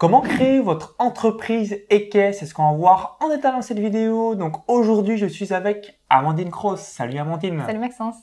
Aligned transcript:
Comment 0.00 0.22
créer 0.22 0.60
votre 0.60 0.94
entreprise 0.98 1.78
EKS 1.90 2.38
C'est 2.38 2.46
ce 2.46 2.54
qu'on 2.54 2.70
va 2.70 2.74
voir 2.74 3.18
en 3.20 3.28
détail 3.28 3.52
dans 3.52 3.60
cette 3.60 3.78
vidéo. 3.78 4.34
Donc 4.34 4.66
aujourd'hui, 4.66 5.18
je 5.18 5.26
suis 5.26 5.52
avec 5.52 6.00
Amandine 6.08 6.48
Cross. 6.48 6.80
Salut 6.80 7.18
Amandine. 7.18 7.62
Salut 7.66 7.80
Maxence. 7.80 8.16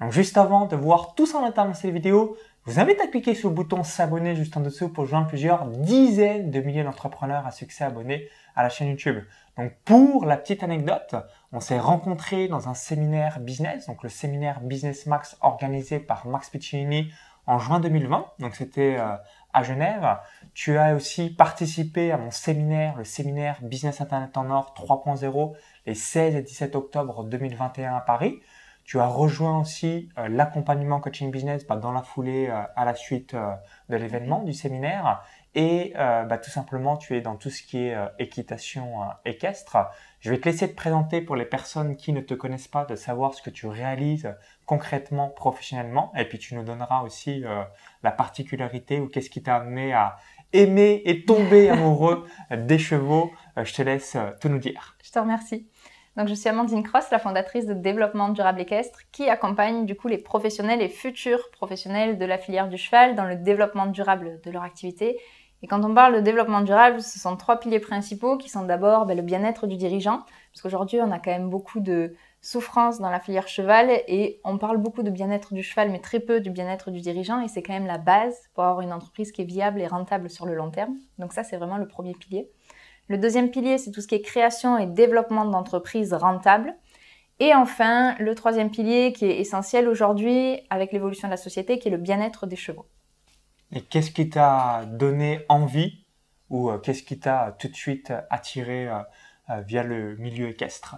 Donc 0.00 0.12
juste 0.12 0.38
avant 0.38 0.66
de 0.66 0.76
voir 0.76 1.16
tout 1.16 1.26
ça 1.26 1.38
en 1.38 1.48
détail 1.48 1.66
dans 1.66 1.74
cette 1.74 1.90
vidéo, 1.90 2.36
je 2.64 2.70
vous 2.70 2.78
invite 2.78 3.00
à 3.00 3.08
cliquer 3.08 3.34
sur 3.34 3.48
le 3.48 3.56
bouton 3.56 3.82
s'abonner 3.82 4.36
juste 4.36 4.56
en 4.56 4.60
dessous 4.60 4.90
pour 4.90 5.06
joindre 5.06 5.26
plusieurs 5.26 5.66
dizaines 5.66 6.52
de 6.52 6.60
milliers 6.60 6.84
d'entrepreneurs 6.84 7.44
à 7.44 7.50
succès 7.50 7.82
abonnés 7.82 8.28
à 8.54 8.62
la 8.62 8.68
chaîne 8.68 8.86
YouTube. 8.86 9.24
Donc 9.58 9.72
pour 9.84 10.26
la 10.26 10.36
petite 10.36 10.62
anecdote, 10.62 11.16
on 11.50 11.58
s'est 11.58 11.80
rencontrés 11.80 12.46
dans 12.46 12.68
un 12.68 12.74
séminaire 12.74 13.40
business, 13.40 13.88
donc 13.88 14.04
le 14.04 14.08
séminaire 14.08 14.60
Business 14.60 15.06
Max 15.06 15.36
organisé 15.40 15.98
par 15.98 16.28
Max 16.28 16.48
Piccinini 16.48 17.10
en 17.46 17.58
juin 17.58 17.80
2020. 17.80 18.24
Donc 18.38 18.54
c'était 18.54 18.96
euh, 18.98 19.16
à 19.54 19.62
Genève. 19.62 20.18
Tu 20.52 20.76
as 20.76 20.94
aussi 20.94 21.30
participé 21.30 22.12
à 22.12 22.18
mon 22.18 22.30
séminaire, 22.30 22.96
le 22.98 23.04
séminaire 23.04 23.58
Business 23.62 24.00
Internet 24.00 24.36
en 24.36 24.50
Or 24.50 24.74
3.0, 24.76 25.54
les 25.86 25.94
16 25.94 26.36
et 26.36 26.42
17 26.42 26.76
octobre 26.76 27.24
2021 27.24 27.96
à 27.96 28.00
Paris. 28.00 28.40
Tu 28.84 29.00
as 29.00 29.06
rejoint 29.06 29.60
aussi 29.60 30.10
euh, 30.18 30.28
l'accompagnement 30.28 31.00
coaching 31.00 31.30
business 31.30 31.66
bah, 31.66 31.76
dans 31.76 31.92
la 31.92 32.02
foulée 32.02 32.48
euh, 32.50 32.62
à 32.76 32.84
la 32.84 32.94
suite 32.94 33.32
euh, 33.32 33.54
de 33.88 33.96
l'événement 33.96 34.42
du 34.42 34.52
séminaire 34.52 35.22
et 35.56 35.92
bah, 35.94 36.36
tout 36.36 36.50
simplement 36.50 36.96
tu 36.96 37.16
es 37.16 37.20
dans 37.20 37.36
tout 37.36 37.48
ce 37.48 37.62
qui 37.62 37.78
est 37.78 37.96
équitation 38.18 39.02
équestre. 39.24 39.76
Je 40.18 40.30
vais 40.30 40.40
te 40.40 40.48
laisser 40.48 40.68
te 40.68 40.74
présenter 40.74 41.20
pour 41.20 41.36
les 41.36 41.44
personnes 41.44 41.94
qui 41.94 42.12
ne 42.12 42.20
te 42.20 42.34
connaissent 42.34 42.66
pas, 42.66 42.84
de 42.84 42.96
savoir 42.96 43.34
ce 43.34 43.40
que 43.40 43.50
tu 43.50 43.68
réalises 43.68 44.34
concrètement, 44.66 45.28
professionnellement, 45.28 46.10
et 46.16 46.24
puis 46.24 46.40
tu 46.40 46.56
nous 46.56 46.64
donneras 46.64 47.02
aussi 47.02 47.44
la 48.02 48.10
particularité 48.10 48.98
ou 48.98 49.06
qu'est-ce 49.06 49.30
qui 49.30 49.44
t'a 49.44 49.54
amené 49.54 49.92
à 49.92 50.16
aimer 50.52 51.02
et 51.04 51.24
tomber 51.24 51.70
amoureux 51.70 52.26
des 52.50 52.80
chevaux. 52.80 53.30
je 53.56 53.72
te 53.72 53.82
laisse 53.82 54.16
tout 54.40 54.48
nous 54.48 54.58
dire. 54.58 54.96
Je 55.04 55.12
te 55.12 55.20
remercie. 55.20 55.68
Donc, 56.16 56.28
je 56.28 56.34
suis 56.34 56.48
Amandine 56.48 56.82
Cross, 56.82 57.10
la 57.10 57.18
fondatrice 57.18 57.66
de 57.66 57.74
Développement 57.74 58.28
Durable 58.28 58.60
Équestre, 58.60 59.00
qui 59.10 59.28
accompagne 59.28 59.84
du 59.84 59.96
coup 59.96 60.08
les 60.08 60.18
professionnels 60.18 60.80
et 60.80 60.88
futurs 60.88 61.50
professionnels 61.50 62.18
de 62.18 62.24
la 62.24 62.38
filière 62.38 62.68
du 62.68 62.78
cheval 62.78 63.16
dans 63.16 63.24
le 63.24 63.36
développement 63.36 63.86
durable 63.86 64.40
de 64.44 64.50
leur 64.50 64.62
activité. 64.62 65.18
Et 65.64 65.66
quand 65.66 65.82
on 65.82 65.94
parle 65.94 66.16
de 66.16 66.20
développement 66.20 66.60
durable, 66.60 67.00
ce 67.00 67.18
sont 67.18 67.36
trois 67.36 67.58
piliers 67.58 67.80
principaux 67.80 68.36
qui 68.36 68.50
sont 68.50 68.64
d'abord 68.66 69.06
ben, 69.06 69.16
le 69.16 69.22
bien-être 69.22 69.66
du 69.66 69.76
dirigeant, 69.76 70.18
parce 70.52 70.60
qu'aujourd'hui 70.62 71.00
on 71.00 71.10
a 71.10 71.18
quand 71.18 71.30
même 71.30 71.48
beaucoup 71.48 71.80
de 71.80 72.14
souffrance 72.42 73.00
dans 73.00 73.08
la 73.08 73.18
filière 73.18 73.48
cheval 73.48 73.88
et 74.06 74.42
on 74.44 74.58
parle 74.58 74.76
beaucoup 74.76 75.02
de 75.02 75.08
bien-être 75.08 75.54
du 75.54 75.62
cheval, 75.62 75.90
mais 75.90 76.00
très 76.00 76.20
peu 76.20 76.40
du 76.40 76.50
bien-être 76.50 76.90
du 76.90 77.00
dirigeant, 77.00 77.40
et 77.40 77.48
c'est 77.48 77.62
quand 77.62 77.72
même 77.72 77.86
la 77.86 77.96
base 77.96 78.50
pour 78.52 78.64
avoir 78.64 78.82
une 78.82 78.92
entreprise 78.92 79.32
qui 79.32 79.40
est 79.40 79.46
viable 79.46 79.80
et 79.80 79.86
rentable 79.86 80.28
sur 80.28 80.44
le 80.44 80.54
long 80.54 80.70
terme. 80.70 80.96
Donc 81.18 81.32
ça, 81.32 81.44
c'est 81.44 81.56
vraiment 81.56 81.78
le 81.78 81.88
premier 81.88 82.12
pilier. 82.12 82.50
Le 83.08 83.18
deuxième 83.18 83.50
pilier, 83.50 83.78
c'est 83.78 83.90
tout 83.90 84.00
ce 84.00 84.08
qui 84.08 84.14
est 84.14 84.22
création 84.22 84.78
et 84.78 84.86
développement 84.86 85.44
d'entreprises 85.44 86.14
rentables. 86.14 86.74
Et 87.40 87.54
enfin, 87.54 88.14
le 88.18 88.34
troisième 88.34 88.70
pilier 88.70 89.12
qui 89.12 89.26
est 89.26 89.38
essentiel 89.40 89.88
aujourd'hui 89.88 90.60
avec 90.70 90.92
l'évolution 90.92 91.28
de 91.28 91.32
la 91.32 91.36
société, 91.36 91.78
qui 91.78 91.88
est 91.88 91.90
le 91.90 91.98
bien-être 91.98 92.46
des 92.46 92.56
chevaux. 92.56 92.86
Et 93.72 93.80
qu'est-ce 93.80 94.10
qui 94.10 94.30
t'a 94.30 94.84
donné 94.86 95.40
envie 95.48 96.04
ou 96.48 96.70
euh, 96.70 96.78
qu'est-ce 96.78 97.02
qui 97.02 97.18
t'a 97.18 97.56
tout 97.58 97.68
de 97.68 97.74
suite 97.74 98.12
attiré 98.30 98.88
euh, 98.88 98.98
euh, 99.50 99.60
via 99.62 99.82
le 99.82 100.16
milieu 100.16 100.48
équestre? 100.48 100.96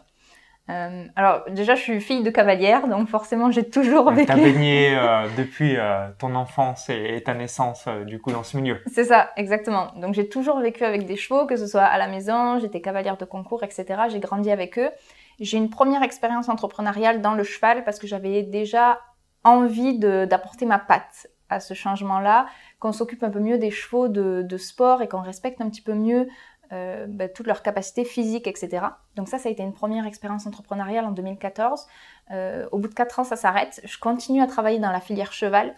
Euh, 0.68 1.04
alors 1.14 1.44
déjà, 1.48 1.76
je 1.76 1.80
suis 1.80 2.00
fille 2.00 2.22
de 2.22 2.30
cavalière, 2.30 2.88
donc 2.88 3.08
forcément, 3.08 3.50
j'ai 3.50 3.68
toujours 3.68 4.10
vécu. 4.10 4.26
T'as 4.26 4.36
baigné 4.36 4.96
euh, 4.96 5.26
depuis 5.36 5.76
euh, 5.76 6.08
ton 6.18 6.34
enfance 6.34 6.88
et, 6.88 7.22
ta 7.24 7.34
naissance, 7.34 7.86
du 8.04 8.20
coup, 8.20 8.32
dans 8.32 8.42
ce 8.42 8.56
milieu. 8.56 8.80
C'est 8.86 9.04
ça, 9.04 9.30
exactement. 9.36 9.92
Donc 9.96 10.14
j'ai 10.14 10.28
toujours 10.28 10.58
vécu 10.58 10.84
avec 10.84 11.06
des 11.06 11.16
chevaux, 11.16 11.46
que 11.46 11.56
ce 11.56 11.66
soit 11.66 11.84
à 11.84 11.98
la 11.98 12.08
maison, 12.08 12.58
j'étais 12.58 12.80
cavalière 12.80 13.16
de 13.16 13.24
concours, 13.24 13.62
etc. 13.62 14.02
J'ai 14.08 14.20
grandi 14.20 14.50
avec 14.50 14.78
eux. 14.78 14.90
J'ai 15.38 15.58
une 15.58 15.70
première 15.70 16.02
expérience 16.02 16.48
entrepreneuriale 16.48 17.20
dans 17.20 17.34
le 17.34 17.44
cheval 17.44 17.84
parce 17.84 17.98
que 17.98 18.06
j'avais 18.06 18.42
déjà 18.42 19.00
envie 19.44 19.98
d'apporter 19.98 20.66
ma 20.66 20.78
patte 20.78 21.28
à 21.48 21.60
ce 21.60 21.74
changement-là, 21.74 22.46
qu'on 22.80 22.90
s'occupe 22.90 23.22
un 23.22 23.30
peu 23.30 23.38
mieux 23.38 23.58
des 23.58 23.70
chevaux 23.70 24.08
de, 24.08 24.42
de 24.42 24.56
sport 24.56 25.02
et 25.02 25.06
qu'on 25.08 25.20
respecte 25.20 25.60
un 25.60 25.68
petit 25.68 25.82
peu 25.82 25.94
mieux 25.94 26.26
euh, 26.72 27.06
bah, 27.08 27.28
toutes 27.28 27.46
leurs 27.46 27.62
capacités 27.62 28.04
physiques, 28.04 28.46
etc. 28.46 28.86
Donc 29.14 29.28
ça, 29.28 29.38
ça 29.38 29.48
a 29.48 29.52
été 29.52 29.62
une 29.62 29.72
première 29.72 30.06
expérience 30.06 30.46
entrepreneuriale 30.46 31.04
en 31.04 31.12
2014. 31.12 31.86
Euh, 32.32 32.66
au 32.72 32.78
bout 32.78 32.88
de 32.88 32.94
4 32.94 33.20
ans, 33.20 33.24
ça 33.24 33.36
s'arrête. 33.36 33.80
Je 33.84 33.98
continue 33.98 34.42
à 34.42 34.46
travailler 34.46 34.78
dans 34.78 34.90
la 34.90 35.00
filière 35.00 35.32
cheval. 35.32 35.74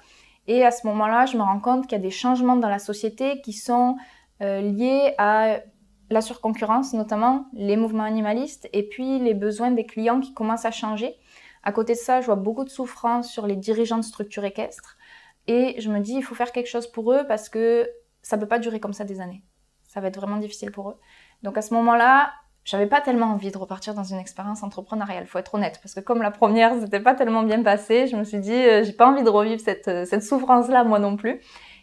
Et 0.47 0.65
à 0.65 0.71
ce 0.71 0.87
moment-là, 0.87 1.27
je 1.27 1.37
me 1.37 1.43
rends 1.43 1.61
compte 1.61 1.87
qu'il 1.87 1.93
y 1.93 2.01
a 2.01 2.03
des 2.03 2.11
changements 2.11 2.57
dans 2.57 2.71
la 2.71 2.79
société 2.79 3.41
qui 3.43 3.53
sont 3.53 3.97
euh, 4.41 4.61
liés 4.61 5.15
à 5.19 5.59
la 6.11 6.21
surconcurrence, 6.23 6.95
notamment 6.95 7.47
les 7.53 7.77
mouvements 7.77 8.05
animalistes, 8.05 8.69
et 8.73 8.89
puis 8.89 9.19
les 9.19 9.35
besoins 9.35 9.71
des 9.71 9.85
clients 9.85 10.21
qui 10.21 10.33
commencent 10.33 10.65
à 10.65 10.71
changer. 10.71 11.17
À 11.63 11.73
côté 11.73 11.93
de 11.93 11.99
ça, 11.99 12.23
je 12.23 12.27
vois 12.27 12.37
beaucoup 12.37 12.65
de 12.65 12.71
souffrance 12.71 13.31
sur 13.31 13.47
les 13.47 13.57
dirigeants 13.57 13.99
de 13.99 14.03
structures 14.03 14.45
équestres. 14.45 14.97
Et 15.49 15.79
je 15.81 15.91
me 15.91 16.01
dis, 16.01 16.15
il 16.15 16.23
faut 16.23 16.35
faire 16.35 16.53
quelque 16.53 16.69
chose 16.69 16.87
pour 16.87 17.13
eux 17.13 17.27
parce 17.29 17.51
que 17.51 17.91
ça 18.23 18.37
ne 18.37 18.41
peut 18.41 18.49
pas 18.49 18.59
durer 18.59 18.81
comme 18.81 18.95
ça 18.95 19.05
des 19.05 19.21
années 19.21 19.43
ça 19.99 20.03
va 20.03 20.09
être 20.09 20.21
vraiment 20.21 20.37
difficile 20.37 20.71
pour 20.71 20.91
eux. 20.91 20.97
Donc 21.43 21.59
à 21.59 21.63
ce 21.63 21.75
moment-là, 21.75 22.31
j'avais 22.65 22.87
pas 22.87 23.01
tellement 23.01 23.27
envie 23.27 23.51
de 23.51 23.59
repartir 23.59 23.95
dans 23.95 24.05
une 24.05 24.19
expérience 24.19 24.63
entrepreneuriale, 24.63 25.27
faut 25.27 25.39
être 25.41 25.57
honnête, 25.57 25.81
parce 25.83 25.93
que 25.93 26.01
comme 26.01 26.23
la 26.23 26.31
première, 26.31 26.79
c'était 26.81 27.01
pas 27.01 27.15
tellement 27.15 27.43
bien 27.43 27.63
passé, 27.65 28.07
je 28.07 28.15
me 28.15 28.23
suis 28.23 28.39
dit, 28.39 28.53
euh, 28.53 28.85
j'ai 28.85 28.93
pas 28.93 29.11
envie 29.11 29.25
de 29.25 29.29
revivre 29.29 29.61
cette, 29.61 29.89
euh, 29.89 30.21
souffrance-là, 30.21 30.85
moi 30.85 31.01
non 31.01 31.17
plus. 31.17 31.41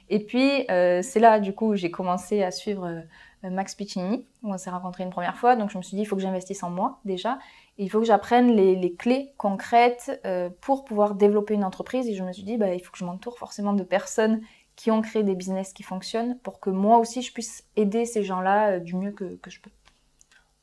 Et 0.08 0.24
puis, 0.24 0.66
euh, 0.72 1.02
c'est 1.02 1.20
là, 1.20 1.42
du 1.42 1.54
coup, 1.54 1.76
j'ai 1.76 1.92
commencé 1.92 2.42
à 2.42 2.52
suivre 2.52 3.04
Max 3.44 3.76
Piccinini, 3.76 4.26
où 4.44 4.54
on 4.54 4.58
s'est 4.58 4.70
rencontrés 4.70 5.04
une 5.04 5.10
première 5.10 5.36
fois, 5.36 5.58
donc 5.58 5.72
je 5.72 5.78
me 5.78 5.84
suis 5.84 5.98
dit, 5.98 6.04
il 6.04 6.06
faut 6.06 6.16
que 6.16 6.22
j'investisse 6.22 6.64
en 6.64 6.70
moi, 6.70 7.00
déjà, 7.04 7.38
il 7.78 7.90
faut 7.92 8.00
que 8.00 8.06
j'apprenne 8.06 8.56
les, 8.56 8.78
les, 8.78 8.94
clés 8.94 9.34
concrètes 9.38 10.22
pour 10.62 10.86
pouvoir 10.86 11.16
développer 11.16 11.54
une 11.54 11.66
entreprise, 11.66 12.08
et 12.08 12.14
je 12.14 12.24
me 12.24 12.32
suis 12.32 12.44
dit, 12.44 12.56
bah, 12.56 12.74
il 12.74 12.80
faut 12.80 12.92
que 12.92 12.98
je 12.98 13.06
m'entoure 13.06 13.38
forcément 13.38 13.74
de 13.74 13.84
personnes 13.84 14.42
qui 14.76 14.92
ont 14.92 15.02
créé 15.02 15.24
des 15.24 15.36
business 15.36 15.74
qui 15.74 15.84
fonctionnent 15.84 16.38
pour 16.40 16.60
que 16.60 16.70
moi 16.70 16.98
aussi 16.98 17.22
je 17.22 17.32
puisse 17.32 17.64
aider 17.76 18.06
ces 18.06 18.24
gens-là 18.24 18.72
euh, 18.72 18.80
du 18.80 18.96
mieux 18.96 19.12
que, 19.12 19.38
je 19.48 19.60
peux. 19.60 19.72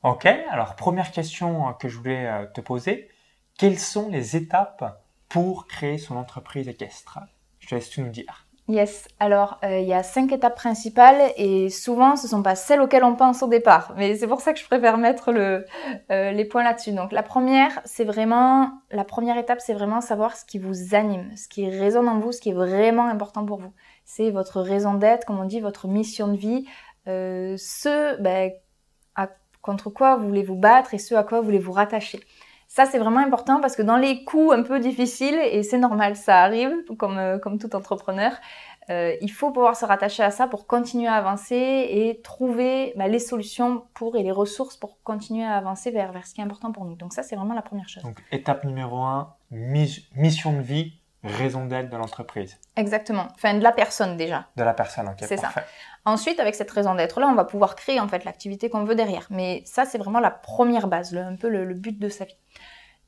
Ok, 0.03 0.25
alors 0.25 0.75
première 0.75 1.11
question 1.11 1.69
euh, 1.69 1.71
que 1.73 1.89
je 1.89 1.97
voulais 1.97 2.27
euh, 2.27 2.45
te 2.45 2.61
poser, 2.61 3.09
quelles 3.57 3.79
sont 3.79 4.09
les 4.09 4.35
étapes 4.35 5.01
pour 5.29 5.67
créer 5.67 5.97
son 5.97 6.15
entreprise 6.15 6.67
équestre? 6.67 7.19
Je 7.59 7.67
te 7.67 7.75
laisse 7.75 7.89
tout 7.89 8.01
nous 8.01 8.09
dire. 8.09 8.45
Yes, 8.69 9.09
alors 9.19 9.59
il 9.61 9.83
y 9.83 9.93
a 9.93 10.03
cinq 10.03 10.31
étapes 10.31 10.55
principales 10.55 11.33
et 11.35 11.69
souvent 11.69 12.15
ce 12.15 12.27
ne 12.27 12.29
sont 12.29 12.41
pas 12.41 12.55
celles 12.55 12.79
auxquelles 12.79 13.03
on 13.03 13.13
pense 13.13 13.43
au 13.43 13.49
départ, 13.49 13.93
mais 13.97 14.15
c'est 14.15 14.27
pour 14.27 14.39
ça 14.39 14.53
que 14.53 14.59
je 14.59 14.65
préfère 14.65 14.97
mettre 14.97 15.33
le, 15.33 15.65
les 16.09 16.45
points 16.45 16.63
là-dessus. 16.63 16.93
Donc 16.93 17.11
la 17.11 17.23
première, 17.23 17.81
c'est 17.83 18.05
vraiment, 18.05 18.71
la 18.89 19.03
première 19.03 19.37
étape, 19.37 19.59
c'est 19.59 19.73
vraiment 19.73 19.99
savoir 19.99 20.37
ce 20.37 20.45
qui 20.45 20.59
vous 20.59 20.95
anime, 20.95 21.35
ce 21.35 21.49
qui 21.49 21.69
résonne 21.69 22.07
en 22.07 22.19
vous, 22.19 22.31
ce 22.31 22.39
qui 22.39 22.51
est 22.51 22.53
vraiment 22.53 23.07
important 23.07 23.45
pour 23.45 23.59
vous 23.59 23.73
c'est 24.05 24.31
votre 24.31 24.61
raison 24.61 24.93
d'être, 24.95 25.25
comme 25.25 25.39
on 25.39 25.45
dit, 25.45 25.59
votre 25.59 25.87
mission 25.87 26.27
de 26.27 26.37
vie, 26.37 26.65
euh, 27.07 27.55
ce 27.57 28.19
ben, 28.21 28.51
contre 29.63 29.89
quoi 29.89 30.17
voulez-vous 30.17 30.55
battre 30.55 30.93
et 30.93 30.99
ce 30.99 31.15
à 31.15 31.23
quoi 31.23 31.41
voulez-vous 31.41 31.71
rattacher. 31.71 32.19
Ça, 32.67 32.85
c'est 32.85 32.97
vraiment 32.97 33.19
important 33.19 33.61
parce 33.61 33.75
que 33.75 33.81
dans 33.81 33.97
les 33.97 34.23
coups 34.23 34.53
un 34.53 34.63
peu 34.63 34.79
difficiles, 34.79 35.39
et 35.51 35.63
c'est 35.63 35.77
normal, 35.77 36.15
ça 36.15 36.41
arrive, 36.41 36.73
comme, 36.97 37.17
euh, 37.17 37.37
comme 37.37 37.59
tout 37.59 37.75
entrepreneur, 37.75 38.31
euh, 38.89 39.15
il 39.21 39.31
faut 39.31 39.51
pouvoir 39.51 39.75
se 39.75 39.85
rattacher 39.85 40.23
à 40.23 40.31
ça 40.31 40.47
pour 40.47 40.67
continuer 40.67 41.07
à 41.07 41.13
avancer 41.13 41.55
et 41.55 42.19
trouver 42.23 42.93
ben, 42.97 43.09
les 43.09 43.19
solutions 43.19 43.83
pour 43.93 44.17
et 44.17 44.23
les 44.23 44.31
ressources 44.31 44.75
pour 44.75 45.01
continuer 45.03 45.45
à 45.45 45.55
avancer 45.55 45.91
vers, 45.91 46.11
vers 46.11 46.27
ce 46.27 46.33
qui 46.33 46.41
est 46.41 46.43
important 46.43 46.71
pour 46.71 46.83
nous. 46.85 46.95
Donc 46.95 47.13
ça, 47.13 47.23
c'est 47.23 47.35
vraiment 47.35 47.53
la 47.53 47.61
première 47.61 47.87
chose. 47.87 48.03
Donc 48.03 48.21
étape 48.31 48.65
numéro 48.65 48.97
un, 48.97 49.33
mission 49.51 50.53
de 50.53 50.61
vie, 50.61 50.93
raison 51.23 51.65
d'être 51.65 51.89
de 51.89 51.97
l'entreprise. 51.97 52.59
Exactement. 52.75 53.27
Enfin, 53.35 53.53
de 53.53 53.63
la 53.63 53.71
personne 53.71 54.17
déjà. 54.17 54.47
De 54.57 54.63
la 54.63 54.73
personne, 54.73 55.07
ok. 55.07 55.25
C'est 55.27 55.37
ça. 55.37 55.51
Ensuite, 56.05 56.39
avec 56.39 56.55
cette 56.55 56.71
raison 56.71 56.95
d'être-là, 56.95 57.27
on 57.27 57.35
va 57.35 57.45
pouvoir 57.45 57.75
créer 57.75 57.99
en 57.99 58.07
fait 58.07 58.25
l'activité 58.25 58.69
qu'on 58.69 58.83
veut 58.83 58.95
derrière. 58.95 59.27
Mais 59.29 59.63
ça, 59.65 59.85
c'est 59.85 59.97
vraiment 59.97 60.19
la 60.19 60.31
première 60.31 60.87
base, 60.87 61.15
un 61.15 61.35
peu 61.35 61.47
le, 61.47 61.73
but 61.73 61.97
de 61.97 62.09
sa 62.09 62.25
vie. 62.25 62.37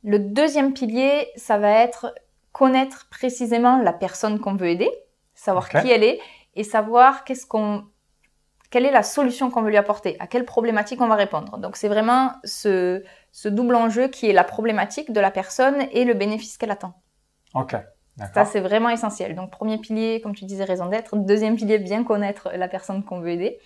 Le 0.03 0.19
deuxième 0.19 0.73
pilier, 0.73 1.29
ça 1.35 1.57
va 1.57 1.69
être 1.69 2.13
connaître 2.51 3.07
précisément 3.09 3.81
la 3.81 3.91
personne 3.91 4.39
qu'on 4.39 4.55
veut 4.55 4.69
aider, 4.69 4.89
savoir 5.33 5.67
qui 5.67 5.91
elle 5.91 6.03
est 6.03 6.21
et 6.55 6.63
savoir 6.63 7.25
qu'est-ce 7.25 7.45
qu'on, 7.45 7.83
quelle 8.69 8.85
est 8.85 8.91
la 8.91 9.03
solution 9.03 9.51
qu'on 9.51 9.61
veut 9.61 9.71
lui 9.71 9.77
apporter, 9.77 10.15
à 10.19 10.27
quelle 10.27 10.45
problématique 10.45 11.01
on 11.01 11.07
va 11.07 11.15
répondre. 11.15 11.57
Donc 11.57 11.75
c'est 11.75 11.89
vraiment 11.89 12.31
ce, 12.45 13.03
ce 13.33 13.49
double 13.49 13.75
enjeu 13.75 14.07
qui 14.07 14.29
est 14.29 14.33
la 14.33 14.45
problématique 14.45 15.11
de 15.11 15.19
la 15.19 15.31
personne 15.31 15.85
et 15.91 16.05
le 16.05 16.13
bénéfice 16.13 16.57
qu'elle 16.57 16.71
attend. 16.71 16.93
Ok. 17.53 17.75
Ça, 18.33 18.45
c'est 18.45 18.61
vraiment 18.61 18.89
essentiel. 18.89 19.35
Donc, 19.35 19.51
premier 19.51 19.77
pilier, 19.77 20.21
comme 20.21 20.33
tu 20.33 20.45
disais, 20.45 20.63
raison 20.63 20.85
d'être. 20.85 21.17
Deuxième 21.17 21.55
pilier, 21.55 21.79
bien 21.79 22.03
connaître 22.03 22.49
la 22.55 22.67
personne 22.67 23.03
qu'on 23.03 23.19
veut 23.19 23.31
aider. 23.31 23.59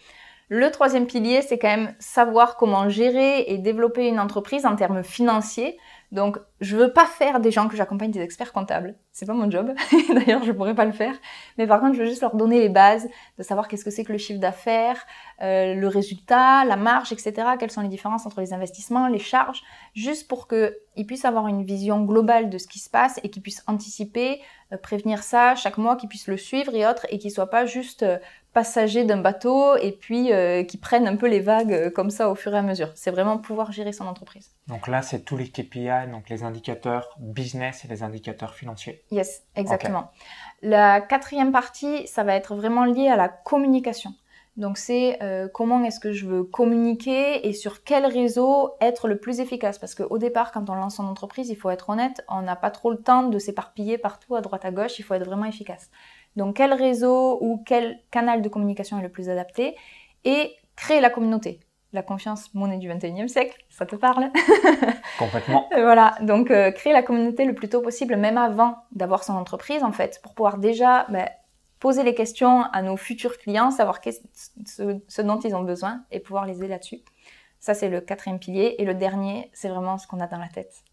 Le 0.48 0.72
troisième 0.72 1.06
pilier, 1.06 1.44
c'est 1.44 1.60
quand 1.60 1.68
même 1.68 1.94
savoir 2.00 2.58
comment 2.58 2.90
gérer 2.90 3.42
et 3.42 3.60
développer 3.60 4.08
une 4.08 4.20
entreprise 4.20 4.66
en 4.66 4.76
termes 4.76 5.04
financiers 5.04 5.78
Donc, 6.12 6.40
je 6.60 6.76
veux 6.76 6.92
pas 6.92 7.06
faire 7.06 7.40
des 7.40 7.52
gens 7.52 7.68
que 7.68 7.78
j'accompagne 7.78 8.10
des 8.10 8.22
experts 8.22 8.52
comptables. 8.52 8.96
C'est 9.12 9.28
pas 9.28 9.34
mon 9.34 9.50
job. 9.52 9.74
D'ailleurs, 10.14 10.44
je 10.44 10.52
pourrais 10.52 10.74
pas 10.74 10.86
le 10.86 10.92
faire. 10.92 11.14
Mais 11.58 11.68
par 11.68 11.80
contre, 11.80 11.94
je 11.94 12.00
veux 12.00 12.08
juste 12.08 12.22
leur 12.22 12.36
donner 12.36 12.60
les 12.60 12.70
bases 12.70 13.08
de 13.38 13.44
savoir 13.44 13.68
qu'est-ce 13.68 13.86
que 13.86 13.92
c'est 13.92 14.04
que 14.04 14.12
le 14.12 14.18
chiffre 14.18 14.40
d'affaires, 14.40 15.06
euh, 15.42 15.76
le 15.76 15.88
résultat, 15.88 16.66
la 16.66 16.78
marge, 16.78 17.12
etc. 17.12 17.34
Quelles 17.60 17.70
sont 17.70 17.82
les 17.82 17.90
différences 17.90 18.26
entre 18.26 18.42
les 18.42 18.54
investissements, 18.54 19.08
les 19.08 19.20
charges, 19.20 19.62
juste 19.94 20.28
pour 20.28 20.48
qu'ils 20.48 21.06
puissent 21.06 21.26
avoir 21.26 21.48
une 21.48 21.64
vision 21.64 22.04
globale 22.04 22.50
de 22.50 22.58
ce 22.58 22.68
qui 22.68 22.80
se 22.80 22.90
passe 22.90 23.20
et 23.24 23.30
qu'ils 23.30 23.44
puissent 23.44 23.64
anticiper, 23.68 24.42
euh, 24.74 24.78
prévenir 24.78 25.22
ça 25.22 25.54
chaque 25.54 25.78
mois, 25.78 25.96
qu'ils 25.96 26.10
puissent 26.10 26.28
le 26.28 26.38
suivre 26.38 26.74
et 26.74 26.88
autres, 26.88 27.06
et 27.10 27.20
qu'ils 27.20 27.32
soient 27.32 27.52
pas 27.52 27.68
juste 27.68 28.02
euh, 28.02 28.18
passagers 28.54 29.04
d'un 29.04 29.18
bateau 29.18 29.76
et 29.78 29.92
puis 29.92 30.34
euh, 30.34 30.64
qui 30.64 30.78
prennent 30.78 31.08
un 31.08 31.16
peu 31.16 31.28
les 31.28 31.40
vagues 31.40 31.74
euh, 31.74 31.90
comme 31.90 32.10
ça 32.10 32.30
au 32.30 32.36
fur 32.36 32.54
et 32.54 32.58
à 32.58 32.62
mesure. 32.62 32.92
C'est 32.96 33.12
vraiment 33.12 33.38
pouvoir 33.38 33.72
gérer 33.72 33.94
son 33.94 34.08
entreprise. 34.08 34.52
Donc 34.68 34.88
là, 34.88 35.02
c'est 35.02 35.22
tous 35.22 35.38
les 35.38 35.50
KPI, 35.50 36.10
donc 36.12 36.30
les 36.30 36.44
indicateurs 36.44 37.16
business 37.20 37.86
et 37.86 37.88
les 37.88 38.04
indicateurs 38.04 38.56
financiers. 38.56 39.04
Yes, 39.12 39.44
exactement. 39.56 40.12
La 40.62 41.00
quatrième 41.02 41.52
partie, 41.52 42.08
ça 42.08 42.24
va 42.24 42.36
être 42.36 42.56
vraiment 42.56 42.86
lié 42.86 43.08
à 43.08 43.16
la 43.16 43.30
communication. 43.30 44.14
Donc 44.60 44.78
c'est 44.78 45.24
euh, 45.24 45.48
comment 45.48 45.82
est-ce 45.86 46.02
que 46.02 46.12
je 46.12 46.26
veux 46.26 46.44
communiquer 46.44 47.48
et 47.48 47.54
sur 47.54 47.86
quel 47.86 48.06
réseau 48.06 48.72
être 48.82 49.08
le 49.08 49.18
plus 49.18 49.40
efficace? 49.40 49.80
Parce 49.80 49.96
qu'au 49.96 50.18
départ, 50.18 50.52
quand 50.52 50.70
on 50.70 50.76
lance 50.76 50.98
son 50.98 51.06
entreprise, 51.06 51.50
il 51.50 51.56
faut 51.56 51.70
être 51.70 51.90
honnête, 51.90 52.26
on 52.28 52.42
n'a 52.42 52.58
pas 52.58 52.70
trop 52.70 52.92
le 52.92 52.98
temps 52.98 53.24
de 53.24 53.40
s'éparpiller 53.40 53.98
partout 53.98 54.36
à 54.36 54.42
droite 54.42 54.66
à 54.66 54.72
gauche, 54.72 55.00
il 55.00 55.04
faut 55.04 55.14
être 55.14 55.24
vraiment 55.24 55.46
efficace. 55.46 55.90
Donc 56.36 56.58
quel 56.58 56.74
réseau 56.74 57.38
ou 57.42 57.62
quel 57.66 58.00
canal 58.12 58.42
de 58.42 58.50
communication 58.50 59.00
est 59.00 59.04
le 59.04 59.10
plus 59.10 59.30
adapté 59.30 59.76
et 60.26 60.54
créer 60.76 61.02
la 61.02 61.10
communauté. 61.10 61.60
La 61.92 62.04
confiance, 62.04 62.54
monnaie 62.54 62.78
du 62.78 62.88
21e 62.88 63.28
siècle, 63.28 63.58
ça 63.70 63.86
te 63.86 63.96
parle 63.96 64.32
Complètement. 65.18 65.68
Voilà, 65.72 66.16
donc 66.22 66.52
euh, 66.52 66.70
créer 66.72 66.94
la 66.94 67.02
communauté 67.02 67.46
le 67.46 67.56
plus 67.56 67.68
tôt 67.68 67.82
possible, 67.82 68.16
même 68.16 68.38
avant 68.38 68.76
d'avoir 68.92 69.24
son 69.24 69.34
entreprise 69.34 69.84
en 69.84 69.92
fait, 69.92 70.20
pour 70.22 70.36
pouvoir 70.36 70.60
déjà 70.60 71.08
ben, 71.10 71.28
poser 71.80 72.04
les 72.04 72.14
questions 72.14 72.64
à 72.74 72.84
nos 72.84 72.96
futurs 72.96 73.40
clients, 73.40 73.72
savoir 73.72 74.02
ce, 74.04 75.00
ce 75.08 75.22
dont 75.24 75.40
ils 75.40 75.56
ont 75.56 75.64
besoin 75.64 76.04
et 76.12 76.20
pouvoir 76.20 76.46
les 76.46 76.58
aider 76.58 76.68
là-dessus. 76.68 77.00
Ça, 77.60 77.74
c'est 77.74 77.90
le 77.90 78.02
quatrième 78.02 78.40
pilier. 78.40 78.76
Et 78.80 78.86
le 78.86 78.94
dernier, 78.94 79.50
c'est 79.54 79.70
vraiment 79.70 79.98
ce 79.98 80.08
qu'on 80.08 80.20
a 80.20 80.28
dans 80.28 80.38
la 80.38 80.48
tête. 80.48 80.84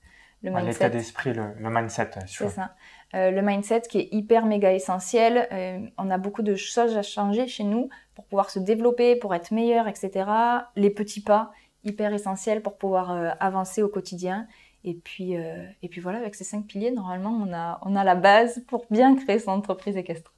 Le 0.42 0.50
mindset. 0.50 0.70
L'état 0.70 0.88
d'esprit, 0.90 1.32
le, 1.32 1.54
le, 1.58 1.70
mindset. 1.70 2.10
C'est 2.26 2.48
ça. 2.48 2.74
Euh, 3.14 3.30
le 3.30 3.42
mindset 3.42 3.82
qui 3.82 3.98
est 3.98 4.08
hyper 4.12 4.46
méga 4.46 4.72
essentiel. 4.72 5.48
Euh, 5.52 5.80
on 5.96 6.10
a 6.10 6.18
beaucoup 6.18 6.42
de 6.42 6.54
choses 6.54 6.96
à 6.96 7.02
changer 7.02 7.46
chez 7.46 7.64
nous 7.64 7.88
pour 8.14 8.24
pouvoir 8.26 8.50
se 8.50 8.58
développer, 8.58 9.16
pour 9.16 9.34
être 9.34 9.50
meilleur, 9.50 9.88
etc. 9.88 10.30
Les 10.76 10.90
petits 10.90 11.22
pas, 11.22 11.52
hyper 11.84 12.12
essentiels 12.12 12.62
pour 12.62 12.76
pouvoir 12.76 13.12
euh, 13.12 13.30
avancer 13.40 13.82
au 13.82 13.88
quotidien. 13.88 14.46
Et 14.84 14.94
puis, 14.94 15.32
et 15.32 15.88
puis 15.88 16.00
voilà, 16.00 16.18
avec 16.18 16.36
ces 16.36 16.44
cinq 16.44 16.64
piliers, 16.66 16.92
normalement, 16.92 17.32
on 17.32 17.52
a, 17.52 17.80
on 17.82 17.96
a 17.96 18.04
la 18.04 18.14
base 18.14 18.62
pour 18.68 18.86
bien 18.88 19.16
créer 19.16 19.40
son 19.40 19.50
entreprise 19.50 19.96
équestre. 19.96 20.32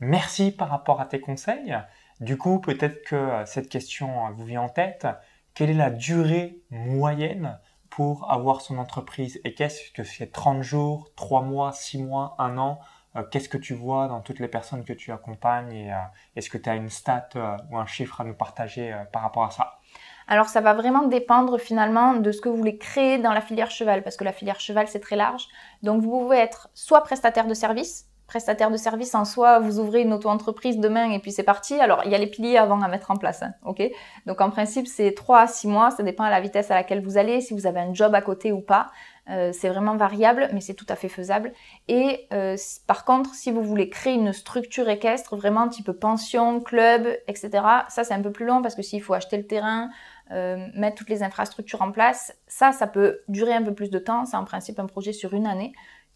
Merci 0.00 0.50
par 0.50 0.70
rapport 0.70 1.00
à 1.00 1.06
tes 1.06 1.20
conseils. 1.20 1.72
Du 2.18 2.36
coup, 2.36 2.58
peut-être 2.58 3.04
que 3.04 3.44
cette 3.44 3.68
question 3.68 4.08
vous 4.32 4.44
vient 4.44 4.62
en 4.62 4.68
tête. 4.68 5.06
Quelle 5.54 5.70
est 5.70 5.74
la 5.74 5.90
durée 5.90 6.58
moyenne 6.70 7.60
pour 7.96 8.30
avoir 8.30 8.60
son 8.60 8.76
entreprise 8.76 9.40
Et 9.42 9.54
qu'est-ce 9.54 9.90
que 9.90 10.04
c'est 10.04 10.30
30 10.30 10.62
jours, 10.62 11.08
3 11.16 11.40
mois, 11.40 11.72
6 11.72 12.02
mois, 12.02 12.34
1 12.38 12.58
an 12.58 12.78
euh, 13.16 13.22
Qu'est-ce 13.30 13.48
que 13.48 13.56
tu 13.56 13.72
vois 13.72 14.06
dans 14.06 14.20
toutes 14.20 14.38
les 14.38 14.48
personnes 14.48 14.84
que 14.84 14.92
tu 14.92 15.12
accompagnes 15.12 15.72
Et 15.72 15.90
euh, 15.90 15.96
est-ce 16.36 16.50
que 16.50 16.58
tu 16.58 16.68
as 16.68 16.74
une 16.74 16.90
stat 16.90 17.30
euh, 17.36 17.56
ou 17.70 17.78
un 17.78 17.86
chiffre 17.86 18.20
à 18.20 18.24
nous 18.24 18.34
partager 18.34 18.94
par 19.14 19.22
rapport 19.22 19.44
à 19.44 19.50
ça? 19.50 19.78
Alors 20.28 20.50
ça 20.50 20.60
va 20.60 20.74
vraiment 20.74 21.06
dépendre 21.06 21.58
finalement 21.58 22.12
de 22.12 22.32
ce 22.32 22.42
que 22.42 22.50
vous 22.50 22.58
voulez 22.58 22.76
créer 22.76 23.16
dans 23.16 23.32
la 23.32 23.40
filière 23.40 23.70
cheval, 23.70 24.02
parce 24.02 24.18
que 24.18 24.24
la 24.24 24.32
filière 24.32 24.60
cheval 24.60 24.88
c'est 24.88 25.00
très 25.00 25.16
large. 25.16 25.48
Donc 25.82 26.02
vous 26.02 26.10
pouvez 26.10 26.36
être 26.36 26.68
soit 26.74 27.02
prestataire 27.02 27.46
de 27.46 27.54
service, 27.54 28.10
prestataire 28.26 28.70
de 28.70 28.76
service 28.76 29.14
en 29.14 29.24
soi, 29.24 29.58
vous 29.60 29.78
ouvrez 29.78 30.02
une 30.02 30.12
auto-entreprise 30.12 30.78
demain 30.78 31.10
et 31.12 31.18
puis 31.18 31.32
c'est 31.32 31.44
parti. 31.44 31.74
Alors, 31.74 32.02
il 32.04 32.10
y 32.10 32.14
a 32.14 32.18
les 32.18 32.26
piliers 32.26 32.56
avant 32.56 32.80
à 32.82 32.88
mettre 32.88 33.10
en 33.10 33.16
place, 33.16 33.42
hein, 33.42 33.52
ok? 33.64 33.82
Donc, 34.26 34.40
en 34.40 34.50
principe, 34.50 34.86
c'est 34.86 35.12
3 35.12 35.40
à 35.40 35.46
6 35.46 35.68
mois, 35.68 35.90
ça 35.90 36.02
dépend 36.02 36.24
à 36.24 36.30
la 36.30 36.40
vitesse 36.40 36.70
à 36.70 36.74
laquelle 36.74 37.02
vous 37.02 37.18
allez, 37.18 37.40
si 37.40 37.54
vous 37.54 37.66
avez 37.66 37.80
un 37.80 37.94
job 37.94 38.14
à 38.14 38.22
côté 38.22 38.52
ou 38.52 38.60
pas. 38.60 38.88
Euh, 39.28 39.50
c'est 39.52 39.68
vraiment 39.68 39.96
variable, 39.96 40.48
mais 40.52 40.60
c'est 40.60 40.74
tout 40.74 40.86
à 40.88 40.94
fait 40.94 41.08
faisable. 41.08 41.52
Et 41.88 42.26
euh, 42.32 42.56
par 42.86 43.04
contre, 43.04 43.34
si 43.34 43.50
vous 43.50 43.62
voulez 43.62 43.88
créer 43.90 44.14
une 44.14 44.32
structure 44.32 44.88
équestre, 44.88 45.36
vraiment 45.36 45.68
type 45.68 45.90
pension, 45.90 46.60
club, 46.60 47.08
etc., 47.26 47.50
ça 47.88 48.04
c'est 48.04 48.14
un 48.14 48.22
peu 48.22 48.30
plus 48.30 48.46
long 48.46 48.62
parce 48.62 48.76
que 48.76 48.82
s'il 48.82 49.02
faut 49.02 49.14
acheter 49.14 49.36
le 49.36 49.46
terrain, 49.46 49.90
euh, 50.30 50.68
mettre 50.74 50.96
toutes 50.96 51.10
les 51.10 51.24
infrastructures 51.24 51.82
en 51.82 51.90
place, 51.90 52.36
ça, 52.46 52.70
ça 52.70 52.86
peut 52.86 53.20
durer 53.26 53.54
un 53.54 53.62
peu 53.62 53.74
plus 53.74 53.90
de 53.90 53.98
temps. 53.98 54.26
C'est 54.26 54.36
en 54.36 54.44
principe 54.44 54.78
un 54.78 54.86
projet 54.86 55.12
sur 55.12 55.34
une 55.34 55.46
année 55.46 55.72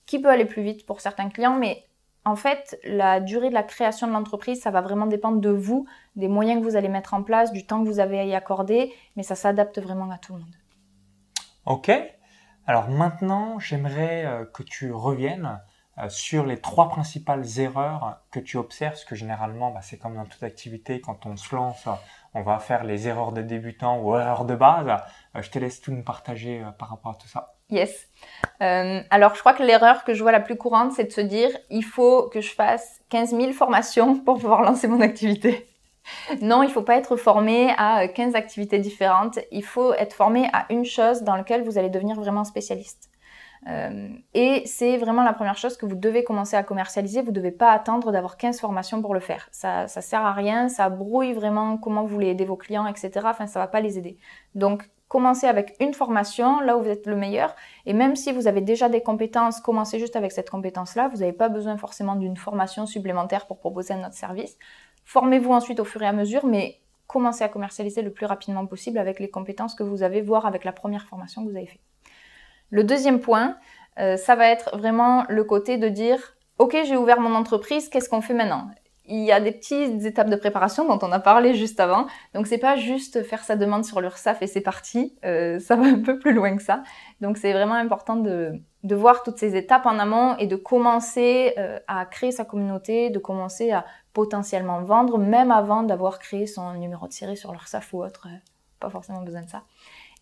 qui 0.07 0.21
peut 0.21 0.29
aller 0.29 0.45
plus 0.45 0.63
vite 0.63 0.87
pour 0.87 1.01
certains 1.01 1.29
clients, 1.29 1.57
mais 1.57 1.85
en 2.25 2.37
fait, 2.37 2.79
la 2.85 3.19
durée 3.21 3.49
de 3.49 3.55
la 3.55 3.63
création 3.63 4.07
de 4.07 4.13
l'entreprise, 4.13 4.61
ça 4.61 4.71
va 4.71 4.83
vraiment 4.83 5.07
dépendre 5.07 5.41
de 5.41 5.51
vous, 5.51 5.87
des 6.17 6.29
moyens 6.29 6.61
que 6.61 6.69
vous 6.69 6.77
allez 6.77 6.89
mettre 6.89 7.15
en 7.15 7.23
place, 7.23 7.53
du 7.53 7.67
temps 7.67 7.83
que 7.83 7.89
vous 7.89 7.99
avez 7.99 8.21
à 8.21 8.25
y 8.25 8.35
accorder, 8.35 8.93
mais 9.17 9.23
ça 9.23 9.35
s'adapte 9.35 9.79
vraiment 9.79 10.11
à 10.11 10.19
tout 10.19 10.35
le 10.35 10.41
monde. 10.41 10.55
Ok. 11.65 11.91
Alors 12.67 12.89
maintenant, 12.89 13.59
j'aimerais 13.59 14.27
euh, 14.27 14.45
que 14.45 14.63
tu 14.63 14.93
reviennes 14.93 15.61
euh, 15.99 16.11
sur 16.11 16.45
les 16.45 16.61
trois 16.61 16.91
principales 16.91 17.45
erreurs 17.59 18.21
que 18.31 18.39
tu 18.39 18.59
observes, 18.59 18.93
parce 18.93 19.05
que 19.05 19.15
généralement, 19.15 19.71
bah, 19.71 19.81
c'est 19.83 19.97
comme 19.97 20.17
dans 20.17 20.27
toute 20.27 20.43
activité, 20.43 21.01
quand 21.01 21.25
on 21.25 21.37
se 21.37 21.55
lance, 21.55 21.89
on 22.35 22.43
va 22.43 22.59
faire 22.59 22.85
les 22.85 23.09
erreurs 23.09 23.33
de 23.33 23.41
débutant 23.41 23.99
ou 23.99 24.15
erreurs 24.15 24.45
de 24.45 24.55
base. 24.55 24.89
Euh, 25.37 25.41
je 25.41 25.51
te 25.51 25.59
laisse 25.59 25.81
tout 25.81 25.91
nous 25.91 26.05
partager 26.05 26.63
par 26.79 26.91
rapport 26.91 27.13
à 27.13 27.15
tout 27.15 27.29
ça. 27.29 27.55
Yes. 27.71 28.09
Euh, 28.63 29.01
alors, 29.11 29.35
je 29.35 29.41
crois 29.41 29.55
que 29.55 29.63
l'erreur 29.63 30.05
que 30.05 30.15
je 30.15 30.23
vois 30.23 30.33
la 30.33 30.41
plus 30.41 30.57
courante, 30.57 30.93
c'est 30.93 31.05
de 31.05 31.13
se 31.13 31.21
dire, 31.21 31.51
il 31.71 31.85
faut 31.85 32.29
que 32.29 32.41
je 32.41 32.53
fasse 32.53 33.01
15 33.11 33.31
000 33.31 33.53
formations 33.53 34.17
pour 34.19 34.39
pouvoir 34.39 34.63
lancer 34.63 34.89
mon 34.89 35.01
activité. 35.01 35.67
Non, 36.41 36.63
il 36.63 36.71
faut 36.71 36.83
pas 36.83 36.97
être 36.97 37.17
formé 37.17 37.73
à 37.77 38.09
15 38.09 38.35
activités 38.35 38.79
différentes. 38.79 39.39
Il 39.53 39.63
faut 39.63 39.93
être 39.93 40.15
formé 40.15 40.49
à 40.53 40.67
une 40.71 40.85
chose 40.85 41.23
dans 41.23 41.37
laquelle 41.37 41.63
vous 41.63 41.79
allez 41.79 41.91
devenir 41.91 42.17
vraiment 42.17 42.43
spécialiste. 42.43 43.11
Euh, 43.69 44.09
et 44.33 44.63
c'est 44.65 44.97
vraiment 44.97 45.23
la 45.23 45.35
première 45.35 45.59
chose 45.59 45.77
que 45.77 45.85
vous 45.85 45.95
devez 45.95 46.25
commencer 46.25 46.57
à 46.57 46.63
commercialiser. 46.63 47.21
Vous 47.21 47.31
ne 47.31 47.37
devez 47.37 47.51
pas 47.51 47.71
attendre 47.71 48.13
d'avoir 48.13 48.37
15 48.39 48.61
formations 48.61 49.03
pour 49.03 49.15
le 49.15 49.21
faire. 49.21 49.49
Ça, 49.53 49.87
ça 49.87 50.01
sert 50.01 50.25
à 50.25 50.33
rien, 50.33 50.69
ça 50.69 50.89
brouille 50.89 51.35
vraiment 51.35 51.77
comment 51.77 52.03
vous 52.03 52.09
voulez 52.09 52.29
aider 52.29 52.45
vos 52.45 52.57
clients, 52.57 52.87
etc. 52.87 53.11
Enfin, 53.25 53.47
ça 53.47 53.61
va 53.61 53.67
pas 53.67 53.81
les 53.81 53.99
aider. 53.99 54.17
Donc, 54.55 54.89
commencez 55.11 55.49
avec 55.49 55.75
une 55.81 55.93
formation, 55.93 56.61
là 56.61 56.79
où 56.79 56.83
vous 56.83 56.89
êtes 56.89 57.07
le 57.07 57.17
meilleur. 57.17 57.57
Et 57.85 57.93
même 57.93 58.15
si 58.15 58.31
vous 58.31 58.47
avez 58.47 58.61
déjà 58.61 58.89
des 58.89 59.03
compétences, 59.03 59.61
commencez 59.61 59.99
juste 59.99 60.15
avec 60.15 60.31
cette 60.31 60.49
compétence-là. 60.49 61.09
Vous 61.09 61.19
n'avez 61.19 61.33
pas 61.33 61.49
besoin 61.49 61.77
forcément 61.77 62.15
d'une 62.15 62.37
formation 62.37 62.87
supplémentaire 62.87 63.49
pour 63.49 63.59
proposer 63.59 63.93
un 63.93 64.07
autre 64.07 64.15
service. 64.15 64.57
Formez-vous 65.05 65.51
ensuite 65.51 65.81
au 65.81 65.85
fur 65.85 66.01
et 66.03 66.07
à 66.07 66.13
mesure, 66.13 66.47
mais 66.47 66.79
commencez 67.09 67.43
à 67.43 67.49
commercialiser 67.49 68.03
le 68.03 68.13
plus 68.13 68.25
rapidement 68.25 68.65
possible 68.67 68.99
avec 68.99 69.19
les 69.19 69.29
compétences 69.29 69.75
que 69.75 69.83
vous 69.83 70.05
avez, 70.05 70.21
voire 70.21 70.47
avec 70.47 70.63
la 70.63 70.73
première 70.73 71.05
formation 71.07 71.45
que 71.45 71.51
vous 71.51 71.57
avez 71.57 71.67
faite. 71.67 71.81
Le 72.71 72.85
deuxième 72.85 73.19
point, 73.19 73.57
euh, 73.99 74.17
ça 74.17 74.37
va 74.37 74.47
être 74.47 74.79
vraiment 74.79 75.25
le 75.29 75.43
côté 75.43 75.77
de 75.77 75.89
dire, 75.89 76.37
OK, 76.59 76.77
j'ai 76.85 76.97
ouvert 76.97 77.19
mon 77.19 77.35
entreprise, 77.35 77.89
qu'est-ce 77.89 78.09
qu'on 78.09 78.21
fait 78.21 78.33
maintenant? 78.35 78.71
Il 79.11 79.25
y 79.25 79.33
a 79.33 79.41
des 79.41 79.51
petites 79.51 80.05
étapes 80.05 80.31
de 80.31 80.37
préparation 80.37 80.87
dont 80.87 80.99
on 81.07 81.11
a 81.11 81.19
parlé 81.19 81.55
juste 81.55 81.81
avant. 81.81 82.07
Donc 82.33 82.47
c'est 82.47 82.59
pas 82.59 82.77
juste 82.77 83.25
faire 83.25 83.43
sa 83.43 83.57
demande 83.57 83.85
sur 83.85 84.01
l'URSSAF 84.01 84.41
et 84.41 84.47
c'est 84.47 84.61
parti. 84.61 85.15
Euh, 85.25 85.59
ça 85.59 85.75
va 85.75 85.85
un 85.87 86.01
peu 86.01 86.19
plus 86.19 86.33
loin 86.33 86.57
que 86.57 86.63
ça. 86.63 86.85
Donc 87.21 87.37
c'est 87.37 87.53
vraiment 87.53 87.75
important 87.75 88.17
de, 88.17 88.61
voir 88.85 89.25
toutes 89.25 89.39
ces 89.39 89.57
étapes 89.57 89.87
en 89.87 89.99
amont 89.99 90.37
et 90.39 90.47
de 90.47 90.57
commencer 90.57 91.55
euh, 91.59 91.81
à 91.89 92.07
créer 92.07 92.31
sa 92.31 92.45
communauté, 92.45 93.11
de 93.11 93.19
commencer 93.19 93.73
à 93.73 93.85
potentiellement 94.13 94.83
vendre, 94.83 95.19
même 95.19 95.51
avant 95.51 95.83
d'avoir 95.83 96.21
créé 96.21 96.47
son 96.47 96.75
numéro 96.75 97.09
de 97.09 97.13
série 97.13 97.37
sur 97.37 97.53
l'URSSAF 97.53 97.93
ou 97.93 98.05
autre. 98.05 98.29
Euh, 98.29 98.37
pas 98.79 98.91
forcément 98.91 99.23
besoin 99.23 99.43
de 99.43 99.49
ça. 99.51 99.63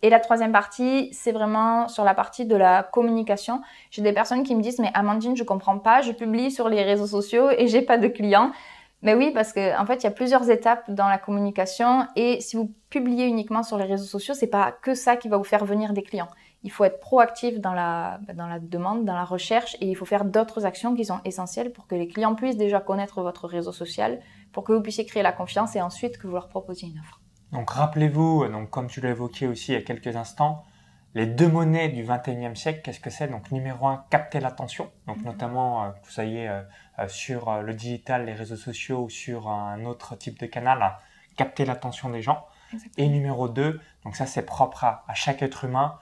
Et 0.00 0.10
la 0.10 0.20
troisième 0.20 0.52
partie, 0.52 1.12
c'est 1.12 1.32
vraiment 1.32 1.88
sur 1.88 2.04
la 2.04 2.14
partie 2.14 2.46
de 2.46 2.54
la 2.54 2.84
communication. 2.84 3.60
J'ai 3.90 4.00
des 4.00 4.12
personnes 4.12 4.44
qui 4.44 4.54
me 4.54 4.62
disent 4.62 4.78
mais 4.78 4.92
Amandine, 4.94 5.36
je 5.36 5.42
comprends 5.42 5.78
pas, 5.78 6.02
je 6.02 6.12
publie 6.12 6.50
sur 6.52 6.68
les 6.68 6.82
réseaux 6.82 7.08
sociaux 7.08 7.50
et 7.50 7.66
j'ai 7.66 7.82
pas 7.82 7.98
de 7.98 8.06
clients. 8.06 8.52
Mais 9.02 9.14
oui, 9.14 9.30
parce 9.32 9.52
qu'en 9.52 9.80
en 9.80 9.86
fait, 9.86 9.96
il 9.96 10.04
y 10.04 10.06
a 10.06 10.12
plusieurs 10.12 10.50
étapes 10.50 10.90
dans 10.90 11.08
la 11.08 11.18
communication 11.18 12.06
et 12.16 12.40
si 12.40 12.56
vous 12.56 12.74
publiez 12.90 13.26
uniquement 13.26 13.62
sur 13.62 13.78
les 13.78 13.84
réseaux 13.84 14.04
sociaux, 14.04 14.34
c'est 14.34 14.48
pas 14.48 14.72
que 14.72 14.94
ça 14.94 15.16
qui 15.16 15.28
va 15.28 15.36
vous 15.36 15.44
faire 15.44 15.64
venir 15.64 15.92
des 15.92 16.02
clients. 16.02 16.28
Il 16.64 16.72
faut 16.72 16.82
être 16.82 16.98
proactif 16.98 17.60
dans 17.60 17.72
la, 17.72 18.18
dans 18.34 18.48
la 18.48 18.58
demande, 18.58 19.04
dans 19.04 19.14
la 19.14 19.24
recherche 19.24 19.76
et 19.80 19.86
il 19.86 19.94
faut 19.94 20.04
faire 20.04 20.24
d'autres 20.24 20.66
actions 20.66 20.96
qui 20.96 21.04
sont 21.04 21.20
essentielles 21.24 21.72
pour 21.72 21.86
que 21.86 21.94
les 21.94 22.08
clients 22.08 22.34
puissent 22.34 22.56
déjà 22.56 22.80
connaître 22.80 23.22
votre 23.22 23.46
réseau 23.46 23.70
social, 23.70 24.18
pour 24.52 24.64
que 24.64 24.72
vous 24.72 24.82
puissiez 24.82 25.06
créer 25.06 25.22
la 25.22 25.32
confiance 25.32 25.76
et 25.76 25.80
ensuite 25.80 26.18
que 26.18 26.26
vous 26.26 26.34
leur 26.34 26.48
proposiez 26.48 26.88
une 26.88 26.98
offre. 26.98 27.20
Donc 27.52 27.70
rappelez-vous, 27.70 28.48
donc 28.48 28.70
comme 28.70 28.88
tu 28.88 29.00
l'as 29.00 29.10
évoqué 29.10 29.46
aussi 29.46 29.72
il 29.72 29.74
y 29.74 29.78
a 29.78 29.82
quelques 29.82 30.16
instants, 30.16 30.64
les 31.14 31.26
deux 31.26 31.48
monnaies 31.48 31.88
du 31.88 32.04
21e 32.04 32.54
siècle, 32.54 32.80
qu'est-ce 32.82 33.00
que 33.00 33.10
c'est? 33.10 33.28
Donc 33.28 33.50
numéro 33.50 33.86
un, 33.86 34.04
capter 34.10 34.40
l'attention. 34.40 34.90
Donc 35.06 35.18
mhm. 35.18 35.24
notamment, 35.24 35.84
euh, 35.84 35.88
vous 36.02 36.10
soyez 36.10 36.48
euh, 36.48 36.62
euh, 36.98 37.08
sur 37.08 37.62
le 37.62 37.74
digital, 37.74 38.26
les 38.26 38.34
réseaux 38.34 38.56
sociaux 38.56 39.04
ou 39.04 39.10
sur 39.10 39.48
un 39.48 39.84
autre 39.84 40.16
type 40.16 40.38
de 40.38 40.46
canal, 40.46 40.82
hein, 40.82 40.96
capter 41.36 41.64
l'attention 41.64 42.10
des 42.10 42.22
gens. 42.22 42.46
Et 42.98 43.08
numéro 43.08 43.48
deux, 43.48 43.80
donc 44.04 44.14
ça 44.14 44.26
c'est 44.26 44.42
propre 44.42 44.84
à, 44.84 45.02
chaque 45.14 45.40
être 45.42 45.64
humain, 45.64 45.98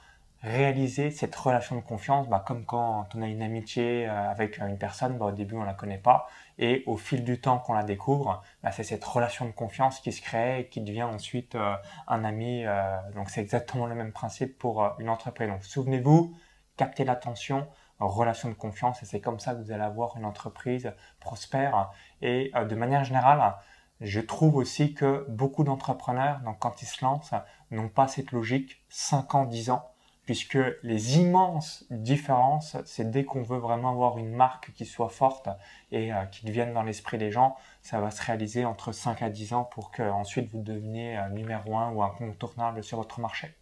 réaliser 0.46 1.10
cette 1.10 1.34
relation 1.34 1.74
de 1.74 1.80
confiance, 1.80 2.28
bah, 2.28 2.42
comme 2.46 2.64
quand 2.64 3.08
on 3.14 3.22
a 3.22 3.26
une 3.26 3.42
amitié 3.42 4.08
euh, 4.08 4.30
avec 4.30 4.58
une 4.58 4.78
personne, 4.78 5.18
bah, 5.18 5.26
au 5.26 5.32
début 5.32 5.56
on 5.56 5.64
la 5.64 5.74
connaît 5.74 5.98
pas, 5.98 6.28
et 6.58 6.84
au 6.86 6.96
fil 6.96 7.24
du 7.24 7.40
temps 7.40 7.58
qu'on 7.58 7.74
la 7.74 7.82
découvre, 7.82 8.42
bah, 8.62 8.70
c'est 8.70 8.84
cette 8.84 9.04
relation 9.04 9.46
de 9.46 9.50
confiance 9.50 9.98
qui 9.98 10.12
se 10.12 10.22
crée 10.22 10.60
et 10.60 10.68
qui 10.68 10.80
devient 10.80 11.02
ensuite 11.02 11.56
euh, 11.56 11.74
un 12.06 12.24
ami. 12.24 12.64
Euh, 12.64 12.96
donc 13.16 13.28
c'est 13.28 13.40
exactement 13.40 13.86
le 13.86 13.96
même 13.96 14.12
principe 14.12 14.56
pour 14.56 14.88
une 15.00 15.08
entreprise. 15.08 15.48
Donc 15.48 15.64
souvenez-vous, 15.64 16.36
captez 16.76 17.04
l'attention, 17.04 17.66
relation 17.98 18.48
de 18.48 18.54
confiance, 18.54 19.02
et 19.02 19.06
c'est 19.06 19.20
comme 19.20 19.40
ça 19.40 19.52
que 19.54 19.62
vous 19.62 19.72
allez 19.72 19.82
avoir 19.82 20.16
une 20.16 20.24
entreprise 20.24 20.92
prospère. 21.18 21.90
Et 22.22 22.52
de 22.54 22.74
manière 22.76 23.02
générale, 23.04 23.56
je 24.00 24.20
trouve 24.20 24.56
aussi 24.56 24.94
que 24.94 25.24
beaucoup 25.28 25.64
d'entrepreneurs, 25.64 26.40
donc 26.44 26.58
quand 26.60 26.82
ils 26.82 26.86
se 26.86 27.04
lancent, 27.04 27.34
n'ont 27.70 27.88
pas 27.88 28.06
cette 28.06 28.32
logique 28.32 28.84
5 28.90 29.34
ans, 29.34 29.44
10 29.46 29.70
ans 29.70 29.90
puisque 30.26 30.59
les 30.83 31.18
immenses 31.18 31.85
différences, 31.90 32.76
c'est 32.85 33.11
dès 33.11 33.25
qu'on 33.25 33.42
veut 33.42 33.59
vraiment 33.59 33.90
avoir 33.90 34.18
une 34.18 34.35
marque 34.35 34.73
qui 34.73 34.85
soit 34.85 35.09
forte 35.09 35.49
et 35.92 36.12
euh, 36.12 36.25
qui 36.26 36.45
devienne 36.45 36.75
dans 36.75 36.83
l'esprit 36.83 37.16
des 37.16 37.30
gens, 37.30 37.56
ça 37.80 38.00
va 38.00 38.11
se 38.11 38.23
réaliser 38.23 38.64
entre 38.64 38.90
5 38.90 39.23
à 39.23 39.30
10 39.30 39.52
ans 39.54 39.64
pour 39.64 39.92
que 39.92 40.02
ensuite 40.02 40.50
vous 40.50 40.61
deveniez 40.61 41.16
euh, 41.16 41.28
numéro 41.28 41.76
1 41.76 41.92
ou 41.92 42.02
incontournable 42.02 42.83
sur 42.83 42.99
votre 42.99 43.21
marché. 43.21 43.54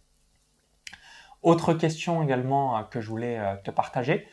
Autre 1.43 1.73
question 1.75 2.23
également 2.23 2.79
euh, 2.79 2.83
que 2.83 2.99
je 2.99 3.09
voulais 3.09 3.39
te 3.63 3.69
partager, 3.69 4.27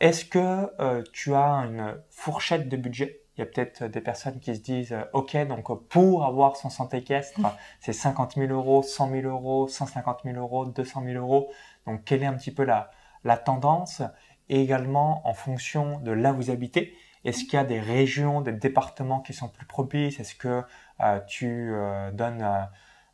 est-ce 0.00 0.24
que 0.24 1.04
tu 1.12 1.34
as 1.34 1.64
une 1.64 2.02
fourchette 2.10 2.68
de 2.68 2.76
budget? 2.76 3.25
Il 3.36 3.40
y 3.40 3.42
a 3.42 3.46
peut-être 3.46 3.84
des 3.84 4.00
personnes 4.00 4.38
qui 4.40 4.54
se 4.54 4.60
disent 4.60 4.96
OK, 5.12 5.36
donc 5.46 5.66
pour 5.88 6.24
avoir 6.24 6.56
son 6.56 6.70
santé 6.70 6.98
équestre, 6.98 7.40
c'est 7.80 7.92
50 7.92 8.34
000 8.36 8.52
euros, 8.52 8.82
100 8.82 9.10
000 9.10 9.28
euros, 9.28 9.68
150 9.68 10.20
000 10.24 10.36
euros, 10.38 10.64
200 10.64 11.02
000 11.04 11.22
euros. 11.22 11.50
Donc, 11.86 12.04
quelle 12.04 12.22
est 12.22 12.26
un 12.26 12.34
petit 12.34 12.50
peu 12.50 12.64
la, 12.64 12.90
la 13.24 13.36
tendance? 13.36 14.02
Et 14.48 14.60
également, 14.62 15.26
en 15.28 15.34
fonction 15.34 16.00
de 16.00 16.12
là 16.12 16.32
où 16.32 16.36
vous 16.36 16.50
habitez, 16.50 16.96
est-ce 17.26 17.44
qu'il 17.44 17.54
y 17.54 17.56
a 17.56 17.64
des 17.64 17.80
régions, 17.80 18.40
des 18.40 18.52
départements 18.52 19.20
qui 19.20 19.32
sont 19.32 19.48
plus 19.48 19.66
propices? 19.66 20.20
Est-ce 20.20 20.36
que 20.36 20.62
euh, 21.00 21.20
tu 21.26 21.72
euh, 21.72 22.12
donnes 22.12 22.40
euh, 22.42 22.62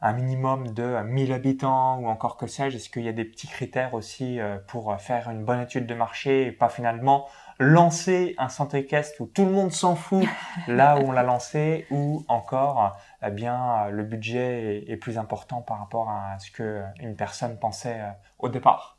un 0.02 0.12
minimum 0.12 0.74
de 0.74 1.00
1000 1.02 1.32
habitants 1.32 1.98
ou 1.98 2.08
encore 2.08 2.36
que 2.36 2.46
sais-je? 2.46 2.76
Est-ce 2.76 2.90
qu'il 2.90 3.04
y 3.04 3.08
a 3.08 3.12
des 3.12 3.24
petits 3.24 3.48
critères 3.48 3.94
aussi 3.94 4.38
pour 4.66 4.94
faire 5.00 5.30
une 5.30 5.44
bonne 5.44 5.60
étude 5.60 5.86
de 5.86 5.94
marché 5.94 6.46
et 6.46 6.52
pas 6.52 6.68
finalement 6.68 7.26
lancer 7.58 8.34
un 8.38 8.48
équestre 8.72 9.20
où 9.20 9.26
tout 9.26 9.44
le 9.44 9.50
monde 9.50 9.72
s'en 9.72 9.94
fout 9.94 10.24
là 10.68 10.98
où 10.98 11.08
on 11.08 11.12
l'a 11.12 11.22
lancé 11.22 11.86
ou 11.90 12.24
encore 12.28 12.96
eh 13.24 13.30
bien 13.30 13.88
le 13.90 14.02
budget 14.02 14.84
est, 14.88 14.96
plus 14.96 15.18
important 15.18 15.62
par 15.62 15.78
rapport 15.78 16.08
à 16.08 16.38
ce 16.38 16.50
que 16.50 16.82
une 17.00 17.16
personne 17.16 17.58
pensait 17.58 18.00
euh, 18.00 18.10
au 18.38 18.48
départ. 18.48 18.98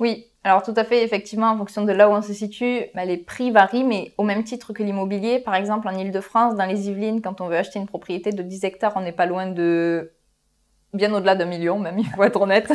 Oui, 0.00 0.26
alors 0.44 0.62
tout 0.62 0.74
à 0.76 0.84
fait, 0.84 1.02
effectivement, 1.02 1.50
en 1.50 1.58
fonction 1.58 1.84
de 1.84 1.92
là 1.92 2.08
où 2.08 2.12
on 2.12 2.22
se 2.22 2.32
situe, 2.32 2.84
bah, 2.94 3.04
les 3.04 3.16
prix 3.16 3.50
varient, 3.50 3.84
mais 3.84 4.12
au 4.16 4.22
même 4.22 4.44
titre 4.44 4.72
que 4.72 4.82
l'immobilier, 4.82 5.40
par 5.40 5.56
exemple 5.56 5.88
en 5.88 5.96
Ile-de-France, 5.96 6.54
dans 6.54 6.66
les 6.66 6.88
Yvelines, 6.88 7.20
quand 7.20 7.40
on 7.40 7.48
veut 7.48 7.56
acheter 7.56 7.80
une 7.80 7.86
propriété 7.86 8.30
de 8.30 8.42
10 8.42 8.64
hectares, 8.64 8.92
on 8.96 9.00
n'est 9.00 9.12
pas 9.12 9.26
loin 9.26 9.46
de 9.46 10.12
bien 10.92 11.12
au-delà 11.12 11.34
d'un 11.34 11.44
million, 11.44 11.78
même, 11.78 11.98
il 11.98 12.06
faut 12.06 12.22
être 12.22 12.40
honnête. 12.40 12.72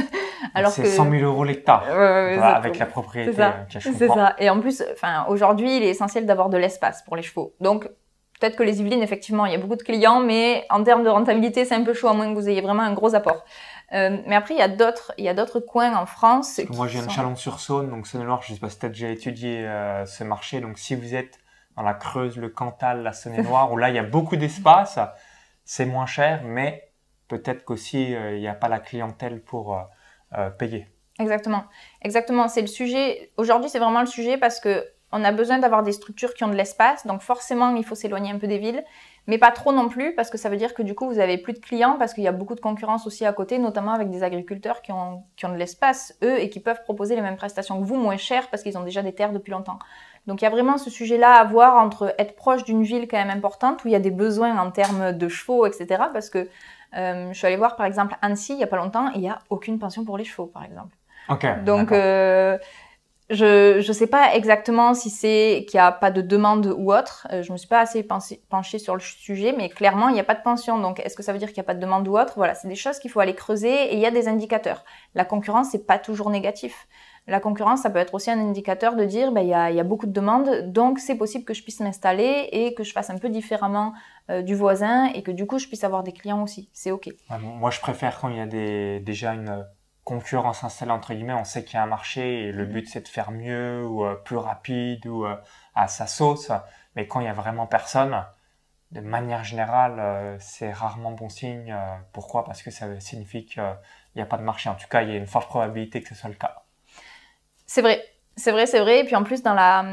Alors 0.53 0.71
c'est 0.71 0.85
100 0.85 1.09
000 1.09 1.23
euros 1.23 1.43
l'hectare 1.43 1.83
avec 1.87 2.77
la 2.77 2.85
propriété. 2.85 3.31
C'est 3.31 3.37
ça. 3.37 3.65
C'est 3.79 4.07
ça. 4.07 4.35
Et 4.39 4.49
en 4.49 4.59
plus, 4.59 4.83
enfin, 4.93 5.25
aujourd'hui, 5.29 5.77
il 5.77 5.83
est 5.83 5.89
essentiel 5.89 6.25
d'avoir 6.25 6.49
de 6.49 6.57
l'espace 6.57 7.01
pour 7.03 7.15
les 7.15 7.23
chevaux. 7.23 7.53
Donc, 7.59 7.89
peut-être 8.39 8.55
que 8.55 8.63
les 8.63 8.81
Yvelines, 8.81 9.01
effectivement, 9.01 9.45
il 9.45 9.53
y 9.53 9.55
a 9.55 9.57
beaucoup 9.57 9.75
de 9.75 9.83
clients, 9.83 10.19
mais 10.19 10.65
en 10.69 10.83
termes 10.83 11.03
de 11.03 11.09
rentabilité, 11.09 11.65
c'est 11.65 11.75
un 11.75 11.83
peu 11.83 11.93
chaud 11.93 12.09
à 12.09 12.13
moins 12.13 12.29
que 12.29 12.37
vous 12.37 12.49
ayez 12.49 12.61
vraiment 12.61 12.83
un 12.83 12.93
gros 12.93 13.15
apport. 13.15 13.45
Euh, 13.93 14.17
mais 14.27 14.35
après, 14.35 14.55
il 14.55 14.57
y 14.57 14.63
a 14.63 14.67
d'autres, 14.67 15.13
il 15.17 15.23
y 15.23 15.29
a 15.29 15.33
d'autres 15.33 15.59
coins 15.59 15.95
en 15.95 16.05
France. 16.05 16.59
moi, 16.71 16.87
j'ai 16.87 16.99
viens 16.99 17.07
de 17.07 17.11
Chalon-sur-Saône, 17.11 17.89
donc 17.89 18.07
Saône-et-Loire. 18.07 18.41
Je 18.43 18.53
sais 18.53 18.59
pas 18.59 18.69
si 18.69 18.79
tu 18.79 18.85
as 18.85 18.89
déjà 18.89 19.09
étudié 19.09 19.65
euh, 19.65 20.05
ce 20.05 20.23
marché. 20.23 20.61
Donc, 20.61 20.77
si 20.77 20.95
vous 20.95 21.15
êtes 21.15 21.39
dans 21.75 21.83
la 21.83 21.93
Creuse, 21.93 22.37
le 22.37 22.49
Cantal, 22.49 23.03
la 23.03 23.13
Saône-et-Loire, 23.13 23.71
où 23.71 23.77
là, 23.77 23.89
il 23.89 23.95
y 23.95 23.99
a 23.99 24.03
beaucoup 24.03 24.35
d'espace, 24.35 24.99
c'est 25.63 25.85
moins 25.85 26.05
cher, 26.05 26.41
mais 26.43 26.92
peut-être 27.27 27.63
qu'aussi, 27.65 28.15
euh, 28.15 28.35
il 28.35 28.41
n'y 28.41 28.47
a 28.47 28.53
pas 28.53 28.69
la 28.69 28.79
clientèle 28.79 29.41
pour 29.41 29.77
euh, 30.37 30.49
payer. 30.51 30.87
Exactement. 31.19 31.65
Exactement. 32.01 32.47
C'est 32.47 32.61
le 32.61 32.67
sujet. 32.67 33.31
Aujourd'hui, 33.37 33.69
c'est 33.69 33.79
vraiment 33.79 34.01
le 34.01 34.07
sujet 34.07 34.37
parce 34.37 34.59
que 34.59 34.85
on 35.15 35.23
a 35.23 35.31
besoin 35.31 35.59
d'avoir 35.59 35.83
des 35.83 35.91
structures 35.91 36.33
qui 36.33 36.43
ont 36.43 36.47
de 36.47 36.55
l'espace. 36.55 37.05
Donc, 37.05 37.21
forcément, 37.21 37.75
il 37.75 37.85
faut 37.85 37.93
s'éloigner 37.93 38.31
un 38.31 38.39
peu 38.39 38.47
des 38.47 38.57
villes. 38.57 38.83
Mais 39.27 39.37
pas 39.37 39.51
trop 39.51 39.71
non 39.71 39.87
plus 39.87 40.15
parce 40.15 40.31
que 40.31 40.39
ça 40.39 40.49
veut 40.49 40.57
dire 40.57 40.73
que 40.73 40.81
du 40.81 40.95
coup, 40.95 41.07
vous 41.07 41.19
avez 41.19 41.37
plus 41.37 41.53
de 41.53 41.59
clients 41.59 41.97
parce 41.97 42.13
qu'il 42.15 42.23
y 42.23 42.27
a 42.27 42.31
beaucoup 42.31 42.55
de 42.55 42.59
concurrence 42.59 43.05
aussi 43.05 43.23
à 43.23 43.31
côté, 43.31 43.59
notamment 43.59 43.93
avec 43.93 44.09
des 44.09 44.23
agriculteurs 44.23 44.81
qui 44.81 44.91
ont, 44.91 45.23
qui 45.37 45.45
ont 45.45 45.53
de 45.53 45.55
l'espace, 45.55 46.17
eux, 46.23 46.39
et 46.39 46.49
qui 46.49 46.59
peuvent 46.59 46.81
proposer 46.83 47.15
les 47.15 47.21
mêmes 47.21 47.37
prestations 47.37 47.79
que 47.79 47.85
vous, 47.85 47.95
moins 47.95 48.17
cher 48.17 48.49
parce 48.49 48.63
qu'ils 48.63 48.77
ont 48.77 48.83
déjà 48.83 49.03
des 49.03 49.13
terres 49.13 49.31
depuis 49.31 49.51
longtemps. 49.51 49.77
Donc, 50.25 50.41
il 50.41 50.45
y 50.45 50.47
a 50.47 50.49
vraiment 50.51 50.77
ce 50.77 50.89
sujet-là 50.89 51.35
à 51.35 51.43
voir 51.43 51.77
entre 51.77 52.15
être 52.17 52.35
proche 52.35 52.63
d'une 52.63 52.83
ville 52.83 53.07
quand 53.07 53.17
même 53.17 53.29
importante 53.29 53.85
où 53.85 53.87
il 53.87 53.91
y 53.91 53.95
a 53.95 53.99
des 53.99 54.11
besoins 54.11 54.57
en 54.57 54.71
termes 54.71 55.11
de 55.11 55.27
chevaux, 55.27 55.65
etc. 55.67 56.03
Parce 56.11 56.29
que 56.29 56.49
euh, 56.95 57.29
je 57.31 57.37
suis 57.37 57.47
allée 57.47 57.57
voir 57.57 57.75
par 57.75 57.85
exemple 57.85 58.15
Annecy 58.21 58.53
il 58.53 58.59
y 58.59 58.63
a 58.63 58.67
pas 58.67 58.77
longtemps 58.77 59.09
et 59.09 59.17
il 59.17 59.21
y 59.21 59.29
a 59.29 59.39
aucune 59.49 59.79
pension 59.79 60.05
pour 60.05 60.17
les 60.17 60.23
chevaux 60.23 60.47
par 60.47 60.63
exemple. 60.63 60.95
Donc 61.65 61.91
euh, 61.91 62.57
je 63.29 63.79
je 63.81 63.93
sais 63.93 64.07
pas 64.07 64.35
exactement 64.35 64.93
si 64.93 65.09
c'est 65.09 65.65
qu'il 65.67 65.77
y 65.77 65.81
a 65.81 65.91
pas 65.91 66.11
de 66.11 66.21
demande 66.21 66.67
ou 66.77 66.93
autre. 66.93 67.27
Euh, 67.31 67.41
je 67.41 67.51
me 67.51 67.57
suis 67.57 67.67
pas 67.67 67.79
assez 67.79 68.03
penchée 68.03 68.79
sur 68.79 68.93
le 68.95 68.99
sujet, 69.01 69.53
mais 69.57 69.69
clairement 69.69 70.09
il 70.09 70.13
n'y 70.13 70.19
a 70.19 70.25
pas 70.25 70.35
de 70.35 70.43
pension. 70.43 70.79
Donc 70.79 70.99
est-ce 70.99 71.15
que 71.15 71.23
ça 71.23 71.33
veut 71.33 71.39
dire 71.39 71.49
qu'il 71.49 71.57
n'y 71.57 71.65
a 71.65 71.67
pas 71.67 71.75
de 71.75 71.79
demande 71.81 72.07
ou 72.07 72.17
autre? 72.17 72.33
Voilà, 72.35 72.55
c'est 72.55 72.67
des 72.67 72.75
choses 72.75 72.99
qu'il 72.99 73.11
faut 73.11 73.19
aller 73.21 73.35
creuser 73.35 73.73
et 73.91 73.93
il 73.93 73.99
y 73.99 74.05
a 74.05 74.11
des 74.11 74.27
indicateurs. 74.27 74.83
La 75.15 75.25
concurrence 75.25 75.69
c'est 75.71 75.85
pas 75.85 75.99
toujours 75.99 76.29
négatif. 76.29 76.87
La 77.25 77.39
concurrence, 77.39 77.81
ça 77.81 77.89
peut 77.89 77.99
être 77.99 78.13
aussi 78.13 78.29
un 78.31 78.39
indicateur 78.39 78.97
de 78.97 79.05
dire, 79.05 79.31
ben, 79.31 79.41
il 79.41 79.47
y, 79.47 79.53
a, 79.53 79.71
y 79.71 79.79
a 79.79 79.83
beaucoup 79.83 80.07
de 80.07 80.11
demandes, 80.11 80.71
donc 80.73 80.99
c'est 80.99 81.15
possible 81.15 81.45
que 81.45 81.53
je 81.53 81.63
puisse 81.63 81.79
m'installer 81.79 82.49
et 82.51 82.73
que 82.73 82.83
je 82.83 82.91
fasse 82.91 83.09
un 83.09 83.17
peu 83.17 83.29
différemment 83.29 83.93
euh, 84.29 84.41
du 84.41 84.55
voisin 84.55 85.05
et 85.05 85.23
que 85.23 85.31
du 85.31 85.47
coup, 85.47 85.57
je 85.57 85.67
puisse 85.67 85.85
avoir 85.85 86.03
des 86.03 86.11
clients 86.11 86.43
aussi. 86.43 86.69
C'est 86.73 86.91
OK. 86.91 87.09
moi, 87.39 87.71
je 87.71 87.79
préfère 87.79 88.19
quand 88.19 88.27
il 88.27 88.35
y 88.35 88.41
a 88.41 88.45
des, 88.45 88.99
déjà 88.99 89.33
une 89.33 89.65
concurrence 90.03 90.65
installée, 90.65 90.91
entre 90.91 91.13
guillemets, 91.13 91.33
on 91.33 91.45
sait 91.45 91.63
qu'il 91.63 91.75
y 91.75 91.77
a 91.77 91.83
un 91.83 91.87
marché 91.87 92.47
et 92.47 92.51
le 92.51 92.65
but, 92.65 92.89
c'est 92.89 93.01
de 93.01 93.07
faire 93.07 93.31
mieux 93.31 93.85
ou 93.85 94.03
euh, 94.03 94.15
plus 94.15 94.35
rapide 94.35 95.07
ou 95.07 95.25
euh, 95.25 95.37
à 95.75 95.87
sa 95.87 96.07
sauce. 96.07 96.51
Mais 96.97 97.07
quand 97.07 97.21
il 97.21 97.25
y 97.25 97.29
a 97.29 97.33
vraiment 97.33 97.67
personne, 97.67 98.25
de 98.91 98.99
manière 98.99 99.45
générale, 99.45 100.37
c'est 100.39 100.71
rarement 100.71 101.13
bon 101.13 101.29
signe. 101.29 101.75
pourquoi? 102.11 102.43
Parce 102.43 102.61
que 102.61 102.69
ça 102.69 102.99
signifie 102.99 103.45
qu'il 103.45 103.63
n'y 104.15 104.21
a 104.21 104.25
pas 104.25 104.37
de 104.37 104.43
marché. 104.43 104.69
En 104.69 104.75
tout 104.75 104.87
cas, 104.87 105.01
il 105.01 105.09
y 105.09 105.13
a 105.13 105.15
une 105.15 105.25
forte 105.25 105.47
probabilité 105.47 106.01
que 106.01 106.09
ce 106.09 106.15
soit 106.15 106.29
le 106.29 106.35
cas. 106.35 106.62
C'est 107.73 107.81
vrai, 107.81 108.05
c'est 108.35 108.51
vrai, 108.51 108.67
c'est 108.67 108.81
vrai. 108.81 108.99
Et 108.99 109.03
puis 109.03 109.15
en 109.15 109.23
plus, 109.23 109.41
dans, 109.41 109.55
la, 109.55 109.83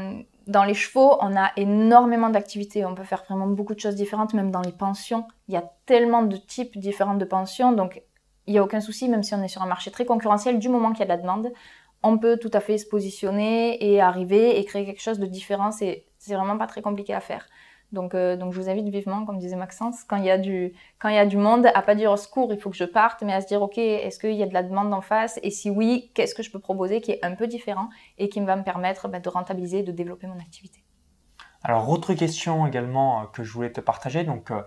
dans 0.45 0.63
les 0.63 0.75
chevaux, 0.75 1.17
on 1.19 1.35
a 1.35 1.51
énormément 1.57 2.29
d'activités. 2.29 2.85
On 2.85 2.93
peut 2.93 3.03
faire 3.03 3.23
vraiment 3.27 3.47
beaucoup 3.47 3.73
de 3.73 3.79
choses 3.79 3.95
différentes, 3.95 4.35
même 4.35 4.51
dans 4.51 4.61
les 4.61 4.71
pensions. 4.71 5.25
Il 5.47 5.55
y 5.55 5.57
a 5.57 5.63
tellement 5.87 6.21
de 6.21 6.37
types 6.37 6.77
différents 6.77 7.15
de 7.15 7.25
pensions. 7.25 7.71
Donc, 7.71 8.03
il 8.45 8.53
n'y 8.53 8.59
a 8.59 8.63
aucun 8.63 8.81
souci, 8.81 9.09
même 9.09 9.23
si 9.23 9.33
on 9.33 9.41
est 9.41 9.47
sur 9.47 9.63
un 9.63 9.65
marché 9.65 9.89
très 9.89 10.05
concurrentiel, 10.05 10.59
du 10.59 10.69
moment 10.69 10.91
qu'il 10.91 10.99
y 10.99 11.01
a 11.01 11.05
de 11.05 11.09
la 11.09 11.17
demande, 11.17 11.51
on 12.03 12.19
peut 12.19 12.37
tout 12.37 12.51
à 12.53 12.59
fait 12.59 12.77
se 12.77 12.85
positionner 12.85 13.83
et 13.83 13.99
arriver 13.99 14.59
et 14.59 14.63
créer 14.63 14.85
quelque 14.85 15.01
chose 15.01 15.17
de 15.17 15.25
différent. 15.25 15.71
C'est 15.71 16.05
vraiment 16.27 16.59
pas 16.59 16.67
très 16.67 16.83
compliqué 16.83 17.15
à 17.15 17.19
faire. 17.19 17.47
Donc, 17.91 18.15
euh, 18.15 18.37
donc 18.37 18.53
je 18.53 18.61
vous 18.61 18.69
invite 18.69 18.87
vivement, 18.87 19.25
comme 19.25 19.37
disait 19.37 19.55
Maxence, 19.55 20.03
quand 20.03 20.15
il 20.15 20.25
y 20.25 20.31
a 20.31 20.37
du, 20.37 20.73
quand 20.99 21.09
il 21.09 21.15
y 21.15 21.19
a 21.19 21.25
du 21.25 21.37
monde, 21.37 21.67
à 21.73 21.81
pas 21.81 21.95
dire 21.95 22.11
au 22.11 22.17
secours, 22.17 22.51
il 22.53 22.59
faut 22.59 22.69
que 22.69 22.77
je 22.77 22.85
parte, 22.85 23.21
mais 23.21 23.33
à 23.33 23.41
se 23.41 23.47
dire, 23.47 23.61
ok, 23.61 23.77
est-ce 23.77 24.19
qu'il 24.19 24.33
y 24.33 24.43
a 24.43 24.47
de 24.47 24.53
la 24.53 24.63
demande 24.63 24.93
en 24.93 25.01
face? 25.01 25.39
Et 25.43 25.51
si 25.51 25.69
oui, 25.69 26.11
qu'est-ce 26.13 26.33
que 26.33 26.43
je 26.43 26.51
peux 26.51 26.59
proposer 26.59 27.01
qui 27.01 27.11
est 27.11 27.23
un 27.23 27.35
peu 27.35 27.47
différent 27.47 27.89
et 28.17 28.29
qui 28.29 28.39
va 28.39 28.55
me 28.55 28.63
permettre 28.63 29.07
bah, 29.07 29.19
de 29.19 29.29
rentabiliser 29.29 29.83
de 29.83 29.91
développer 29.91 30.27
mon 30.27 30.39
activité? 30.39 30.83
Alors, 31.63 31.89
autre 31.89 32.13
question 32.13 32.65
également 32.65 33.21
euh, 33.21 33.25
que 33.33 33.43
je 33.43 33.51
voulais 33.51 33.71
te 33.71 33.81
partager. 33.81 34.23
Donc, 34.23 34.51
euh, 34.51 34.61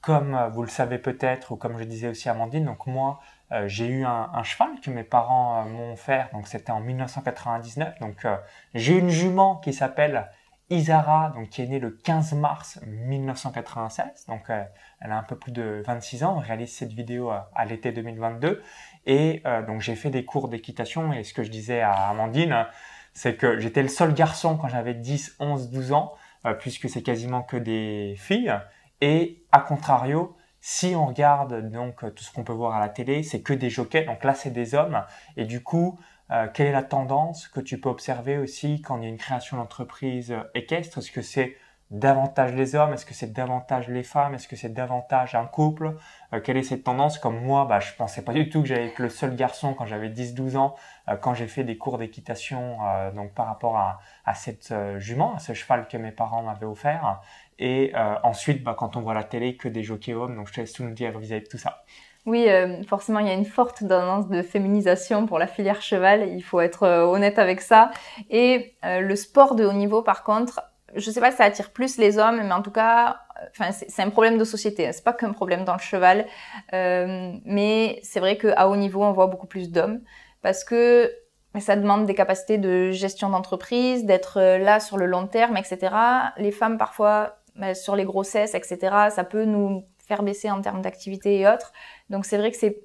comme 0.00 0.48
vous 0.52 0.62
le 0.62 0.68
savez 0.68 0.98
peut-être, 0.98 1.52
ou 1.52 1.56
comme 1.56 1.76
je 1.76 1.84
disais 1.84 2.08
aussi 2.08 2.28
à 2.28 2.32
Amandine, 2.32 2.64
donc 2.64 2.86
moi, 2.86 3.20
j'ai 3.66 3.86
eu 3.86 4.04
un, 4.04 4.30
un, 4.32 4.42
cheval 4.44 4.80
que 4.80 4.90
mes 4.90 5.04
parents 5.04 5.66
m'ont 5.66 5.92
offert. 5.92 6.30
Donc, 6.32 6.48
c'était 6.48 6.70
en 6.70 6.80
1999. 6.80 7.98
Donc, 7.98 8.26
j'ai 8.72 8.96
une 8.96 9.10
jument 9.10 9.56
qui 9.56 9.74
s'appelle 9.74 10.30
Isara, 10.70 11.32
donc 11.34 11.48
qui 11.50 11.62
est 11.62 11.66
née 11.66 11.80
le 11.80 11.90
15 11.90 12.34
mars 12.34 12.78
1996, 12.86 14.26
donc 14.28 14.48
euh, 14.50 14.62
elle 15.00 15.10
a 15.10 15.18
un 15.18 15.22
peu 15.24 15.36
plus 15.36 15.50
de 15.50 15.82
26 15.84 16.22
ans. 16.22 16.36
On 16.36 16.40
réalise 16.40 16.72
cette 16.72 16.92
vidéo 16.92 17.30
à, 17.30 17.64
l'été 17.66 17.90
2022 17.90 18.62
et 19.06 19.42
euh, 19.46 19.66
donc 19.66 19.80
j'ai 19.80 19.96
fait 19.96 20.10
des 20.10 20.24
cours 20.24 20.48
d'équitation. 20.48 21.12
Et 21.12 21.24
ce 21.24 21.34
que 21.34 21.42
je 21.42 21.50
disais 21.50 21.80
à 21.80 22.08
Amandine, 22.08 22.66
c'est 23.12 23.34
que 23.34 23.58
j'étais 23.58 23.82
le 23.82 23.88
seul 23.88 24.14
garçon 24.14 24.56
quand 24.56 24.68
j'avais 24.68 24.94
10, 24.94 25.36
11, 25.40 25.70
12 25.70 25.92
ans, 25.92 26.14
euh, 26.46 26.54
puisque 26.54 26.88
c'est 26.88 27.02
quasiment 27.02 27.42
que 27.42 27.56
des 27.56 28.14
filles. 28.16 28.54
Et 29.00 29.42
à 29.50 29.60
contrario, 29.60 30.36
si 30.60 30.94
on 30.94 31.06
regarde 31.06 31.68
donc 31.70 32.14
tout 32.14 32.22
ce 32.22 32.32
qu'on 32.32 32.44
peut 32.44 32.52
voir 32.52 32.76
à 32.76 32.80
la 32.80 32.90
télé, 32.90 33.24
c'est 33.24 33.40
que 33.40 33.54
des 33.54 33.70
jockeys, 33.70 34.04
donc 34.04 34.22
là 34.22 34.34
c'est 34.34 34.50
des 34.50 34.76
hommes. 34.76 35.02
Et 35.36 35.46
du 35.46 35.62
coup 35.64 35.98
euh, 36.32 36.48
quelle 36.52 36.68
est 36.68 36.72
la 36.72 36.82
tendance 36.82 37.48
que 37.48 37.60
tu 37.60 37.80
peux 37.80 37.88
observer 37.88 38.38
aussi 38.38 38.82
quand 38.82 38.98
il 38.98 39.02
y 39.04 39.06
a 39.06 39.08
une 39.08 39.18
création 39.18 39.56
d'entreprise 39.56 40.32
euh, 40.32 40.42
équestre? 40.54 40.98
Est-ce 40.98 41.12
que 41.12 41.22
c'est 41.22 41.56
davantage 41.90 42.54
les 42.54 42.74
hommes? 42.76 42.92
Est-ce 42.92 43.04
que 43.04 43.14
c'est 43.14 43.32
davantage 43.32 43.88
les 43.88 44.02
femmes? 44.02 44.34
Est-ce 44.34 44.46
que 44.46 44.56
c'est 44.56 44.72
davantage 44.72 45.34
un 45.34 45.46
couple? 45.46 45.96
Euh, 46.32 46.40
Quelle 46.40 46.56
est 46.56 46.62
cette 46.62 46.84
tendance? 46.84 47.18
Comme 47.18 47.40
moi, 47.40 47.64
bah, 47.64 47.80
je 47.80 47.92
pensais 47.94 48.22
pas 48.22 48.32
du 48.32 48.48
tout 48.48 48.62
que 48.62 48.68
j'allais 48.68 48.86
être 48.86 48.98
le 48.98 49.08
seul 49.08 49.34
garçon 49.34 49.74
quand 49.74 49.86
j'avais 49.86 50.08
10-12 50.08 50.56
ans, 50.56 50.76
euh, 51.08 51.16
quand 51.16 51.34
j'ai 51.34 51.48
fait 51.48 51.64
des 51.64 51.76
cours 51.78 51.98
d'équitation, 51.98 52.78
euh, 52.86 53.10
donc 53.10 53.34
par 53.34 53.46
rapport 53.46 53.76
à, 53.76 54.00
à 54.24 54.34
cette 54.34 54.72
jument, 54.98 55.34
à 55.34 55.38
ce 55.38 55.52
cheval 55.52 55.88
que 55.88 55.96
mes 55.96 56.12
parents 56.12 56.42
m'avaient 56.42 56.66
offert. 56.66 57.20
Et 57.58 57.92
ensuite, 58.22 58.62
bah, 58.62 58.74
quand 58.78 58.96
on 58.96 59.00
voit 59.00 59.12
la 59.12 59.24
télé, 59.24 59.56
que 59.56 59.68
des 59.68 59.82
jockeys 59.82 60.14
hommes. 60.14 60.36
Donc 60.36 60.48
je 60.48 60.54
te 60.54 60.60
laisse 60.60 60.72
tout 60.72 60.82
nous 60.84 60.94
dire 60.94 61.18
vis-à-vis 61.18 61.44
de 61.44 61.48
tout 61.48 61.58
ça. 61.58 61.84
Oui, 62.26 62.46
forcément, 62.86 63.18
il 63.20 63.26
y 63.26 63.30
a 63.30 63.34
une 63.34 63.46
forte 63.46 63.80
tendance 63.80 64.28
de 64.28 64.42
féminisation 64.42 65.26
pour 65.26 65.38
la 65.38 65.46
filière 65.46 65.80
cheval. 65.80 66.28
Il 66.28 66.42
faut 66.42 66.60
être 66.60 66.86
honnête 66.86 67.38
avec 67.38 67.60
ça. 67.60 67.90
Et 68.28 68.74
le 68.82 69.16
sport 69.16 69.54
de 69.54 69.64
haut 69.64 69.72
niveau, 69.72 70.02
par 70.02 70.22
contre, 70.22 70.60
je 70.94 71.10
sais 71.10 71.20
pas 71.20 71.30
si 71.30 71.38
ça 71.38 71.44
attire 71.44 71.70
plus 71.70 71.98
les 71.98 72.18
hommes, 72.18 72.40
mais 72.42 72.52
en 72.52 72.62
tout 72.62 72.70
cas, 72.70 73.20
enfin, 73.50 73.70
c'est 73.72 74.02
un 74.02 74.10
problème 74.10 74.38
de 74.38 74.44
société. 74.44 74.86
Hein. 74.86 74.92
C'est 74.92 75.04
pas 75.04 75.12
qu'un 75.12 75.32
problème 75.32 75.64
dans 75.64 75.74
le 75.74 75.80
cheval, 75.80 76.26
euh, 76.72 77.32
mais 77.44 78.00
c'est 78.02 78.20
vrai 78.20 78.36
qu'à 78.36 78.68
haut 78.68 78.76
niveau, 78.76 79.02
on 79.02 79.12
voit 79.12 79.26
beaucoup 79.26 79.46
plus 79.46 79.70
d'hommes 79.70 80.00
parce 80.42 80.64
que 80.64 81.12
ça 81.58 81.76
demande 81.76 82.06
des 82.06 82.14
capacités 82.14 82.58
de 82.58 82.90
gestion 82.90 83.28
d'entreprise, 83.30 84.04
d'être 84.04 84.38
euh, 84.38 84.58
là 84.58 84.80
sur 84.80 84.96
le 84.96 85.06
long 85.06 85.26
terme, 85.26 85.56
etc. 85.56 85.94
Les 86.36 86.52
femmes, 86.52 86.78
parfois, 86.78 87.36
bah, 87.56 87.74
sur 87.74 87.96
les 87.96 88.04
grossesses, 88.04 88.54
etc., 88.54 88.78
ça 89.10 89.24
peut 89.24 89.44
nous 89.44 89.84
faire 90.10 90.24
baisser 90.24 90.50
en 90.50 90.60
termes 90.60 90.82
d'activité 90.82 91.38
et 91.38 91.46
autres. 91.46 91.72
Donc 92.10 92.24
c'est 92.24 92.36
vrai 92.36 92.50
que 92.50 92.56
c'est 92.56 92.82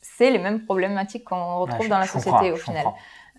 c'est 0.00 0.30
les 0.30 0.38
mêmes 0.38 0.64
problématiques 0.64 1.24
qu'on 1.24 1.58
retrouve 1.58 1.88
dans 1.88 1.98
la 1.98 2.06
société 2.06 2.52
au 2.52 2.56
final. 2.56 2.86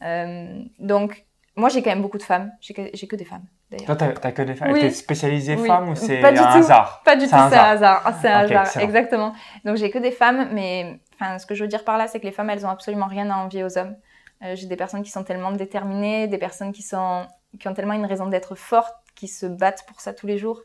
Euh, 0.04 0.62
donc 0.80 1.26
moi, 1.56 1.70
j'ai 1.70 1.82
quand 1.82 1.90
même 1.90 2.04
beaucoup 2.04 2.20
de 2.20 2.24
femmes. 2.24 2.52
J'ai 2.62 2.74
que, 2.76 3.06
que, 3.06 3.16
des 3.16 3.26
femmes, 3.26 3.46
d'ailleurs. 3.72 3.98
Toi, 3.98 4.14
t'as 4.22 4.32
que 4.32 4.44
des 4.44 4.54
femmes. 4.54 4.72
Oui. 4.74 4.82
T'es 4.82 4.92
spécialisée 4.92 5.58
femme 5.58 5.90
ou 5.90 5.96
c'est 5.96 6.24
un 6.24 6.36
hasard? 6.36 7.02
Pas 7.04 7.16
du 7.16 7.24
tout, 7.24 7.32
c'est 7.32 7.36
un 7.36 7.72
hasard. 7.74 8.02
Ah, 8.06 8.14
c'est 8.22 8.30
un 8.30 8.40
hasard, 8.42 8.78
exactement. 8.78 9.34
Donc, 9.66 9.78
j'ai 9.78 9.90
que 9.90 9.98
des 9.98 10.12
femmes, 10.12 10.50
mais 10.54 11.00
enfin, 11.16 11.40
ce 11.40 11.48
que 11.48 11.56
je 11.56 11.64
veux 11.64 11.68
dire 11.68 11.84
par 11.84 11.98
là, 11.98 12.08
c'est 12.08 12.20
que 12.20 12.26
les 12.26 12.32
femmes, 12.32 12.52
elles 12.52 12.66
ont 12.66 12.70
absolument 12.70 13.08
rien 13.08 13.28
à 13.32 13.38
envier 13.38 13.64
aux 13.64 13.76
hommes. 13.78 13.96
Euh, 14.44 14.56
j'ai 14.56 14.68
des 14.68 14.76
personnes 14.76 15.02
qui 15.02 15.10
sont 15.10 15.24
tellement 15.24 15.52
déterminées, 15.52 16.28
des 16.28 16.38
personnes 16.38 16.72
qui 16.72 16.84
sont 16.84 17.26
qui 17.60 17.68
ont 17.68 17.74
tellement 17.74 17.94
une 17.94 18.06
raison 18.06 18.28
d'être 18.28 18.54
forte, 18.54 18.94
qui 19.16 19.28
se 19.28 19.48
battent 19.48 19.84
pour 19.88 20.00
ça 20.00 20.14
tous 20.14 20.28
les 20.28 20.38
jours. 20.38 20.62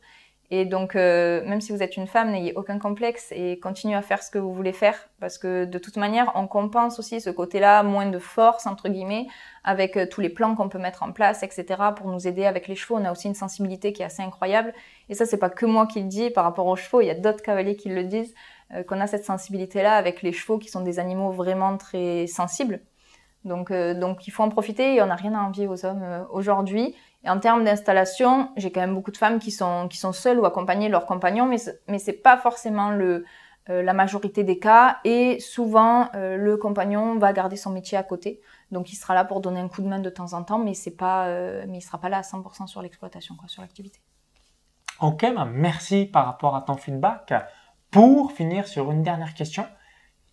Et 0.55 0.67
donc, 0.67 0.97
euh, 0.97 1.43
même 1.47 1.63
si 1.63 1.73
vous 1.73 1.83
êtes 1.83 1.97
une 1.97 2.07
femme, 2.07 2.31
n'ayez 2.31 2.53
aucun 2.57 2.79
complexe 2.79 3.33
et 3.35 3.59
continuez 3.59 3.95
à 3.95 4.03
faire 4.03 4.23
ce 4.23 4.31
que 4.31 4.37
vous 4.37 4.53
voulez 4.53 4.75
faire. 4.75 5.09
Parce 5.19 5.39
que 5.39 5.65
de 5.65 5.79
toute 5.79 5.97
manière, 5.97 6.31
on 6.35 6.47
compense 6.47 6.99
aussi 6.99 7.23
ce 7.23 7.31
côté-là, 7.31 7.83
moins 7.83 8.05
de 8.05 8.19
force, 8.19 8.67
entre 8.67 8.91
guillemets, 8.91 9.29
avec 9.65 9.97
euh, 9.97 10.05
tous 10.07 10.21
les 10.21 10.29
plans 10.29 10.55
qu'on 10.55 10.69
peut 10.69 10.79
mettre 10.79 11.05
en 11.05 11.13
place, 11.13 11.43
etc. 11.43 11.81
pour 11.97 12.09
nous 12.09 12.29
aider 12.29 12.45
avec 12.45 12.69
les 12.69 12.75
chevaux. 12.75 12.99
On 12.99 13.05
a 13.07 13.13
aussi 13.13 13.29
une 13.29 13.35
sensibilité 13.35 13.95
qui 13.95 14.03
est 14.03 14.05
assez 14.05 14.23
incroyable. 14.23 14.75
Et 15.09 15.15
ça, 15.15 15.25
c'est 15.25 15.39
pas 15.39 15.49
que 15.49 15.65
moi 15.65 15.87
qui 15.87 16.03
le 16.03 16.09
dis 16.09 16.29
par 16.29 16.45
rapport 16.45 16.67
aux 16.67 16.77
chevaux. 16.77 17.01
Il 17.01 17.07
y 17.07 17.11
a 17.11 17.15
d'autres 17.15 17.43
cavaliers 17.43 17.77
qui 17.77 17.89
le 17.89 18.05
disent, 18.05 18.35
euh, 18.75 18.83
qu'on 18.83 19.01
a 19.01 19.07
cette 19.07 19.25
sensibilité-là 19.25 19.95
avec 19.95 20.21
les 20.21 20.33
chevaux 20.33 20.59
qui 20.59 20.69
sont 20.69 20.83
des 20.83 20.99
animaux 20.99 21.31
vraiment 21.31 21.79
très 21.79 22.27
sensibles. 22.27 22.81
Donc, 23.47 23.73
donc 23.73 24.29
il 24.29 24.31
faut 24.31 24.45
en 24.45 24.51
profiter 24.51 24.95
et 24.95 25.03
on 25.03 25.07
n'a 25.07 25.17
rien 25.17 25.35
à 25.35 25.41
envier 25.41 25.67
aux 25.67 25.85
hommes 25.85 26.27
aujourd'hui. 26.31 26.95
Et 27.25 27.31
en 27.31 27.39
termes 27.39 27.65
d'installation, 27.65 28.51
j'ai 28.57 28.73
quand 28.73 28.81
même 28.81 28.95
beaucoup 28.95 29.13
de 29.13 29.17
femmes 29.17 29.39
qui 29.39 29.51
sont, 29.51 29.89
qui 29.89 29.97
sont 29.97 30.13
seules 30.13 30.39
ou 30.39 30.45
accompagnées 30.45 30.89
de 30.89 30.93
leurs 30.93 31.07
compagnons, 31.07 31.47
mais, 31.47 31.59
mais 31.89 31.99
c'est 31.99 32.13
pas 32.13 32.37
forcément 32.37 32.91
le, 32.91 33.25
euh, 33.71 33.81
la 33.83 33.93
majorité 33.93 34.43
des 34.43 34.59
cas. 34.59 34.99
Et 35.05 35.39
souvent, 35.39 36.09
euh, 36.15 36.37
le 36.37 36.57
compagnon 36.57 37.17
va 37.19 37.33
garder 37.33 37.57
son 37.57 37.71
métier 37.71 37.97
à 37.97 38.03
côté. 38.03 38.41
Donc, 38.73 38.93
il 38.93 38.97
sera 38.97 39.15
là 39.15 39.25
pour 39.25 39.41
donner 39.41 39.61
un 39.61 39.69
coup 39.69 39.83
de 39.83 39.89
main 39.89 40.01
de 40.01 40.11
temps 40.11 40.33
en 40.33 40.43
temps, 40.43 40.59
mais 40.59 40.75
c'est 40.75 40.97
pas, 40.97 41.27
euh, 41.29 41.65
mais 41.69 41.79
il 41.79 41.83
sera 41.83 41.99
pas 41.99 42.09
là 42.09 42.19
à 42.19 42.23
100% 42.23 42.67
sur 42.67 42.83
l'exploitation, 42.83 43.37
quoi, 43.37 43.47
sur 43.47 43.63
l'activité. 43.63 44.01
Ok, 45.01 45.25
bah, 45.33 45.45
merci 45.45 46.07
par 46.07 46.27
rapport 46.27 46.57
à 46.57 46.63
ton 46.63 46.77
feedback. 46.77 47.33
Pour 47.93 48.33
finir 48.33 48.67
sur 48.67 48.91
une 48.91 49.03
dernière 49.03 49.35
question, 49.35 49.65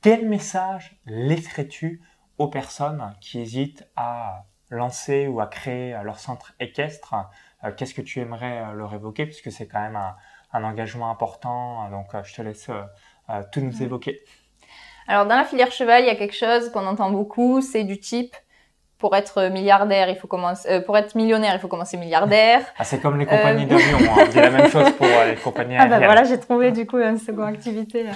quel 0.01 0.27
message 0.27 0.99
laisserais-tu 1.05 2.01
aux 2.39 2.47
personnes 2.47 3.13
qui 3.21 3.39
hésitent 3.39 3.87
à 3.95 4.45
lancer 4.69 5.27
ou 5.27 5.39
à 5.39 5.47
créer 5.47 5.93
euh, 5.93 6.03
leur 6.03 6.19
centre 6.19 6.53
équestre, 6.59 7.15
euh, 7.63 7.71
qu'est-ce 7.75 7.93
que 7.93 8.01
tu 8.01 8.19
aimerais 8.19 8.59
euh, 8.59 8.73
leur 8.73 8.93
évoquer? 8.93 9.25
Puisque 9.25 9.51
c'est 9.51 9.67
quand 9.67 9.81
même 9.81 9.97
un, 10.53 10.63
engagement 10.63 11.11
important. 11.11 11.89
Donc, 11.91 12.07
je 12.23 12.33
te 12.33 12.41
laisse 12.41 12.71
tout 13.51 13.61
nous 13.61 13.83
évoquer. 13.83 14.19
Alors, 15.07 15.27
dans 15.27 15.35
la 15.35 15.43
filière 15.43 15.71
cheval, 15.71 16.01
il 16.01 16.07
y 16.07 16.09
a 16.09 16.15
quelque 16.15 16.35
chose 16.35 16.71
qu'on 16.71 16.87
entend 16.87 17.11
beaucoup, 17.11 17.61
c'est 17.61 17.83
du 17.83 17.99
type 17.99 18.35
pour 18.97 19.15
être 19.15 19.49
milliardaire, 19.49 20.09
il 20.09 20.15
faut 20.15 20.27
commencer, 20.27 20.81
pour 20.81 20.97
être 20.97 21.13
millionnaire, 21.13 21.53
il 21.53 21.59
faut 21.59 21.67
commencer 21.67 21.97
milliardaire. 21.97 22.61
Ah, 22.79 22.83
c'est 22.83 22.99
comme 22.99 23.19
les 23.19 23.27
compagnies 23.27 23.67
d'avion, 23.67 23.97
hein. 23.99 24.25
on 24.25 24.27
dit 24.27 24.37
la 24.37 24.49
même 24.49 24.71
chose 24.71 24.91
pour 24.93 25.05
les 25.05 25.35
compagnies 25.43 25.75
aériennes. 25.75 25.93
Ah 25.93 25.99
ben 25.99 26.05
voilà, 26.05 26.23
j'ai 26.23 26.39
trouvé 26.39 26.71
du 26.71 26.87
coup 26.87 26.97
une 26.97 27.19
seconde 27.19 27.49
activité. 27.49 28.07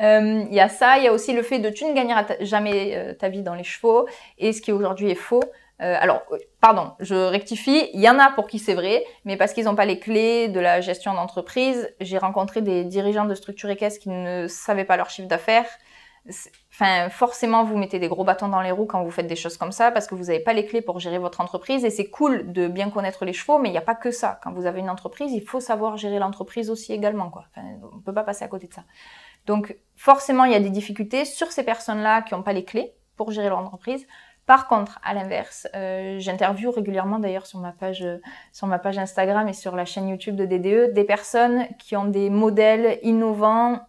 Il 0.00 0.52
y 0.52 0.60
a 0.60 0.68
ça, 0.68 0.98
il 0.98 1.04
y 1.04 1.08
a 1.08 1.12
aussi 1.14 1.32
le 1.32 1.42
fait 1.42 1.60
de 1.60 1.70
tu 1.70 1.86
ne 1.86 1.94
gagneras 1.94 2.26
jamais 2.40 3.16
ta 3.18 3.30
vie 3.30 3.42
dans 3.42 3.54
les 3.54 3.64
chevaux, 3.64 4.06
et 4.36 4.52
ce 4.52 4.60
qui 4.60 4.70
aujourd'hui 4.70 5.10
est 5.10 5.14
faux. 5.16 5.42
Euh, 5.82 5.96
alors, 5.98 6.22
euh, 6.30 6.38
pardon, 6.60 6.92
je 7.00 7.14
rectifie, 7.14 7.90
il 7.94 8.00
y 8.00 8.08
en 8.08 8.18
a 8.18 8.30
pour 8.30 8.46
qui 8.46 8.58
c'est 8.58 8.74
vrai, 8.74 9.04
mais 9.24 9.36
parce 9.36 9.52
qu'ils 9.52 9.64
n'ont 9.64 9.74
pas 9.74 9.86
les 9.86 9.98
clés 9.98 10.48
de 10.48 10.60
la 10.60 10.80
gestion 10.80 11.14
d'entreprise, 11.14 11.92
j'ai 12.00 12.18
rencontré 12.18 12.62
des 12.62 12.84
dirigeants 12.84 13.24
de 13.24 13.34
structures 13.34 13.70
équestres 13.70 14.00
qui 14.00 14.08
ne 14.08 14.46
savaient 14.46 14.84
pas 14.84 14.96
leur 14.96 15.10
chiffre 15.10 15.28
d'affaires. 15.28 15.66
Forcément, 17.10 17.64
vous 17.64 17.76
mettez 17.76 17.98
des 17.98 18.08
gros 18.08 18.24
bâtons 18.24 18.48
dans 18.48 18.62
les 18.62 18.70
roues 18.70 18.86
quand 18.86 19.02
vous 19.02 19.10
faites 19.10 19.26
des 19.26 19.36
choses 19.36 19.58
comme 19.58 19.72
ça, 19.72 19.90
parce 19.90 20.06
que 20.06 20.14
vous 20.14 20.24
n'avez 20.24 20.40
pas 20.40 20.54
les 20.54 20.64
clés 20.64 20.80
pour 20.80 20.98
gérer 20.98 21.18
votre 21.18 21.40
entreprise. 21.40 21.84
Et 21.84 21.90
c'est 21.90 22.08
cool 22.08 22.52
de 22.52 22.66
bien 22.66 22.88
connaître 22.88 23.24
les 23.24 23.34
chevaux, 23.34 23.58
mais 23.58 23.68
il 23.68 23.72
n'y 23.72 23.78
a 23.78 23.82
pas 23.82 23.94
que 23.94 24.10
ça. 24.10 24.40
Quand 24.42 24.52
vous 24.52 24.64
avez 24.64 24.80
une 24.80 24.88
entreprise, 24.88 25.32
il 25.32 25.42
faut 25.42 25.60
savoir 25.60 25.96
gérer 25.98 26.18
l'entreprise 26.18 26.70
aussi 26.70 26.92
également. 26.92 27.30
On 27.56 27.96
ne 27.96 28.00
peut 28.00 28.14
pas 28.14 28.22
passer 28.22 28.44
à 28.44 28.48
côté 28.48 28.68
de 28.68 28.72
ça. 28.72 28.84
Donc, 29.44 29.76
forcément, 29.96 30.44
il 30.44 30.52
y 30.52 30.56
a 30.56 30.60
des 30.60 30.70
difficultés 30.70 31.26
sur 31.26 31.52
ces 31.52 31.62
personnes-là 31.62 32.22
qui 32.22 32.32
n'ont 32.32 32.42
pas 32.42 32.54
les 32.54 32.64
clés 32.64 32.94
pour 33.16 33.30
gérer 33.30 33.50
leur 33.50 33.58
entreprise. 33.58 34.06
Par 34.46 34.68
contre, 34.68 35.00
à 35.02 35.14
l'inverse, 35.14 35.66
euh, 35.74 36.18
j'interviewe 36.18 36.70
régulièrement 36.70 37.18
d'ailleurs 37.18 37.46
sur 37.46 37.60
ma 37.60 37.72
page 37.72 38.06
sur 38.52 38.66
ma 38.66 38.78
page 38.78 38.98
Instagram 38.98 39.48
et 39.48 39.54
sur 39.54 39.74
la 39.74 39.84
chaîne 39.84 40.08
YouTube 40.08 40.36
de 40.36 40.44
DDE 40.44 40.92
des 40.92 41.04
personnes 41.04 41.66
qui 41.78 41.96
ont 41.96 42.04
des 42.04 42.28
modèles 42.28 42.98
innovants 43.02 43.80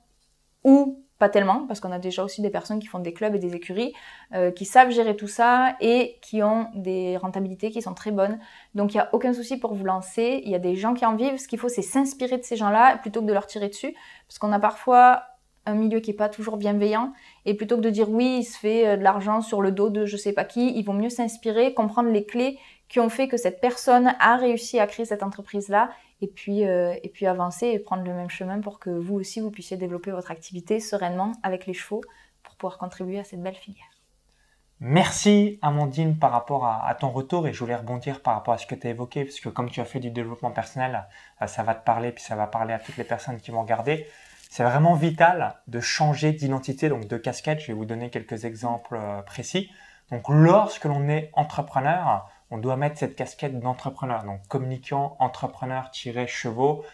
ou 0.63 1.05
pas 1.17 1.29
tellement, 1.29 1.65
parce 1.67 1.79
qu'on 1.79 1.91
a 1.91 1.99
déjà 1.99 2.23
aussi 2.23 2.41
des 2.41 2.49
personnes 2.49 2.79
qui 2.79 2.87
font 2.87 2.99
des 2.99 3.13
clubs 3.13 3.33
et 3.35 3.39
des 3.39 3.55
écuries, 3.55 3.93
euh, 4.33 4.51
qui 4.51 4.65
savent 4.65 4.89
gérer 4.89 5.15
tout 5.15 5.29
ça 5.29 5.75
et 5.79 6.17
qui 6.21 6.43
ont 6.43 6.67
des 6.75 7.15
rentabilités 7.15 7.71
qui 7.71 7.81
sont 7.81 7.93
très 7.93 8.11
bonnes. 8.11 8.37
Donc 8.73 8.93
il 8.93 8.97
n'y 8.97 9.01
a 9.01 9.09
aucun 9.13 9.33
souci 9.33 9.57
pour 9.57 9.73
vous 9.73 9.85
lancer. 9.85 10.41
Il 10.43 10.51
y 10.51 10.55
a 10.55 10.59
des 10.59 10.75
gens 10.75 10.93
qui 10.93 11.05
en 11.05 11.15
vivent. 11.15 11.37
Ce 11.37 11.47
qu'il 11.47 11.59
faut, 11.59 11.69
c'est 11.69 11.81
s'inspirer 11.81 12.37
de 12.37 12.43
ces 12.43 12.57
gens-là 12.57 12.97
plutôt 12.97 13.21
que 13.21 13.27
de 13.27 13.33
leur 13.33 13.47
tirer 13.47 13.69
dessus, 13.69 13.95
parce 14.27 14.39
qu'on 14.39 14.51
a 14.51 14.59
parfois 14.59 15.23
un 15.65 15.75
milieu 15.75 15.99
qui 15.99 16.11
est 16.11 16.15
pas 16.15 16.29
toujours 16.29 16.57
bienveillant. 16.57 17.13
Et 17.45 17.53
plutôt 17.53 17.77
que 17.77 17.81
de 17.81 17.89
dire 17.89 18.09
oui, 18.09 18.37
il 18.39 18.43
se 18.43 18.57
fait 18.57 18.87
euh, 18.87 18.97
de 18.97 19.03
l'argent 19.03 19.41
sur 19.41 19.61
le 19.61 19.71
dos 19.71 19.89
de 19.89 20.05
je 20.05 20.17
sais 20.17 20.33
pas 20.33 20.45
qui, 20.45 20.77
il 20.77 20.83
vaut 20.83 20.93
mieux 20.93 21.09
s'inspirer, 21.09 21.73
comprendre 21.73 22.09
les 22.09 22.25
clés 22.25 22.57
qui 22.87 22.99
ont 22.99 23.09
fait 23.09 23.27
que 23.27 23.37
cette 23.37 23.61
personne 23.61 24.13
a 24.19 24.35
réussi 24.37 24.79
à 24.79 24.87
créer 24.87 25.05
cette 25.05 25.23
entreprise-là, 25.23 25.89
et 26.21 26.27
puis 26.27 26.65
euh, 26.65 26.93
et 27.03 27.09
puis 27.09 27.25
avancer 27.25 27.67
et 27.67 27.79
prendre 27.79 28.03
le 28.03 28.13
même 28.13 28.29
chemin 28.29 28.59
pour 28.61 28.79
que 28.79 28.89
vous 28.89 29.15
aussi 29.15 29.39
vous 29.39 29.51
puissiez 29.51 29.77
développer 29.77 30.11
votre 30.11 30.31
activité 30.31 30.79
sereinement 30.79 31.33
avec 31.43 31.65
les 31.65 31.73
chevaux 31.73 32.01
pour 32.43 32.55
pouvoir 32.55 32.77
contribuer 32.77 33.19
à 33.19 33.23
cette 33.23 33.41
belle 33.41 33.55
filière. 33.55 33.85
Merci 34.81 35.57
Amandine 35.61 36.17
par 36.17 36.31
rapport 36.31 36.65
à, 36.65 36.93
ton 36.95 37.09
retour 37.09 37.47
et 37.47 37.53
je 37.53 37.59
voulais 37.59 37.77
rebondir 37.77 38.21
par 38.21 38.33
rapport 38.35 38.53
à 38.53 38.57
ce 38.57 38.67
que 38.67 38.75
tu 38.75 38.87
as 38.87 38.89
évoqué 38.89 39.23
parce 39.23 39.39
que 39.39 39.47
comme 39.47 39.69
tu 39.69 39.79
as 39.79 39.85
fait 39.85 39.99
du 39.99 40.11
développement 40.11 40.51
personnel, 40.51 41.05
euh, 41.41 41.47
ça 41.47 41.63
va 41.63 41.75
te 41.75 41.85
parler 41.85 42.11
puis 42.11 42.23
ça 42.23 42.35
va 42.35 42.45
parler 42.47 42.73
à 42.73 42.79
toutes 42.79 42.97
les 42.97 43.05
personnes 43.05 43.39
qui 43.39 43.51
vont 43.51 43.61
regarder. 43.61 44.05
C'est 44.55 44.63
vraiment 44.63 44.93
vital 44.93 45.57
de 45.67 45.81
changer 45.81 46.31
d'identité, 46.31 46.87
donc 46.87 47.09
de 47.09 47.17
casquette. 47.17 47.59
Je 47.59 47.67
vais 47.67 47.73
vous 47.73 47.83
donner 47.83 48.09
quelques 48.09 48.45
exemples 48.45 48.95
euh, 48.95 49.21
précis. 49.21 49.69
Donc, 50.11 50.29
lorsque 50.29 50.85
l'on 50.85 51.09
est 51.09 51.29
entrepreneur, 51.33 52.29
on 52.51 52.57
doit 52.57 52.77
mettre 52.77 52.97
cette 52.97 53.17
casquette 53.17 53.59
d'entrepreneur. 53.59 54.23
Donc, 54.23 54.47
communicant, 54.47 55.17
entrepreneur-chevaux, 55.19 56.85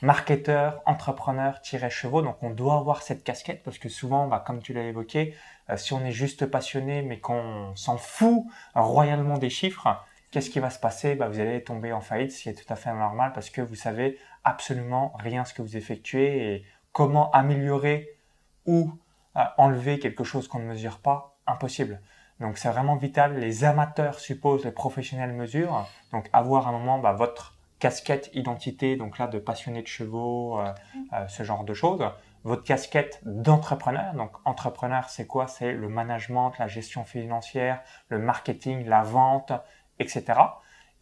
marketeur, 0.00 0.80
entrepreneur-chevaux. 0.86 2.22
Donc, 2.22 2.36
on 2.40 2.50
doit 2.50 2.76
avoir 2.76 3.02
cette 3.02 3.24
casquette 3.24 3.64
parce 3.64 3.78
que 3.78 3.88
souvent, 3.88 4.28
bah, 4.28 4.44
comme 4.46 4.62
tu 4.62 4.72
l'as 4.72 4.84
évoqué, 4.84 5.34
euh, 5.70 5.76
si 5.76 5.94
on 5.94 6.04
est 6.04 6.12
juste 6.12 6.46
passionné 6.46 7.02
mais 7.02 7.18
qu'on 7.18 7.72
s'en 7.74 7.96
fout 7.96 8.44
royalement 8.76 9.38
des 9.38 9.50
chiffres, 9.50 9.88
qu'est-ce 10.30 10.50
qui 10.50 10.60
va 10.60 10.70
se 10.70 10.78
passer? 10.78 11.16
Bah, 11.16 11.28
Vous 11.28 11.40
allez 11.40 11.64
tomber 11.64 11.92
en 11.92 12.00
faillite, 12.00 12.30
ce 12.30 12.42
qui 12.44 12.48
est 12.48 12.64
tout 12.64 12.72
à 12.72 12.76
fait 12.76 12.94
normal 12.94 13.32
parce 13.34 13.50
que 13.50 13.60
vous 13.60 13.74
savez 13.74 14.20
absolument 14.44 15.12
rien 15.18 15.44
ce 15.44 15.52
que 15.52 15.62
vous 15.62 15.76
effectuez 15.76 16.54
et 16.54 16.64
Comment 16.98 17.30
améliorer 17.30 18.18
ou 18.66 18.90
euh, 19.36 19.40
enlever 19.56 20.00
quelque 20.00 20.24
chose 20.24 20.48
qu'on 20.48 20.58
ne 20.58 20.64
mesure 20.64 20.98
pas 20.98 21.36
Impossible. 21.46 22.00
Donc 22.40 22.58
c'est 22.58 22.68
vraiment 22.70 22.96
vital. 22.96 23.38
Les 23.38 23.62
amateurs 23.62 24.18
supposent 24.18 24.64
les 24.64 24.72
professionnels 24.72 25.32
mesurent. 25.32 25.88
Donc 26.10 26.28
avoir 26.32 26.66
un 26.66 26.72
moment 26.72 26.98
bah, 26.98 27.12
votre 27.12 27.54
casquette 27.78 28.30
identité, 28.34 28.96
donc 28.96 29.18
là 29.18 29.28
de 29.28 29.38
passionné 29.38 29.82
de 29.82 29.86
chevaux, 29.86 30.58
euh, 30.58 30.72
euh, 31.12 31.28
ce 31.28 31.44
genre 31.44 31.62
de 31.62 31.72
choses. 31.72 32.04
Votre 32.42 32.64
casquette 32.64 33.20
d'entrepreneur. 33.24 34.12
Donc 34.14 34.32
entrepreneur, 34.44 35.08
c'est 35.08 35.28
quoi? 35.28 35.46
C'est 35.46 35.70
le 35.70 35.88
management, 35.88 36.58
la 36.58 36.66
gestion 36.66 37.04
financière, 37.04 37.80
le 38.08 38.18
marketing, 38.18 38.88
la 38.88 39.04
vente, 39.04 39.52
etc. 40.00 40.24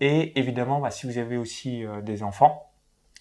Et 0.01 0.39
évidemment, 0.39 0.79
bah, 0.79 0.91
si 0.91 1.07
vous 1.07 1.17
avez 1.17 1.39
aussi 1.39 1.87
des 2.03 2.23
enfants, 2.23 2.69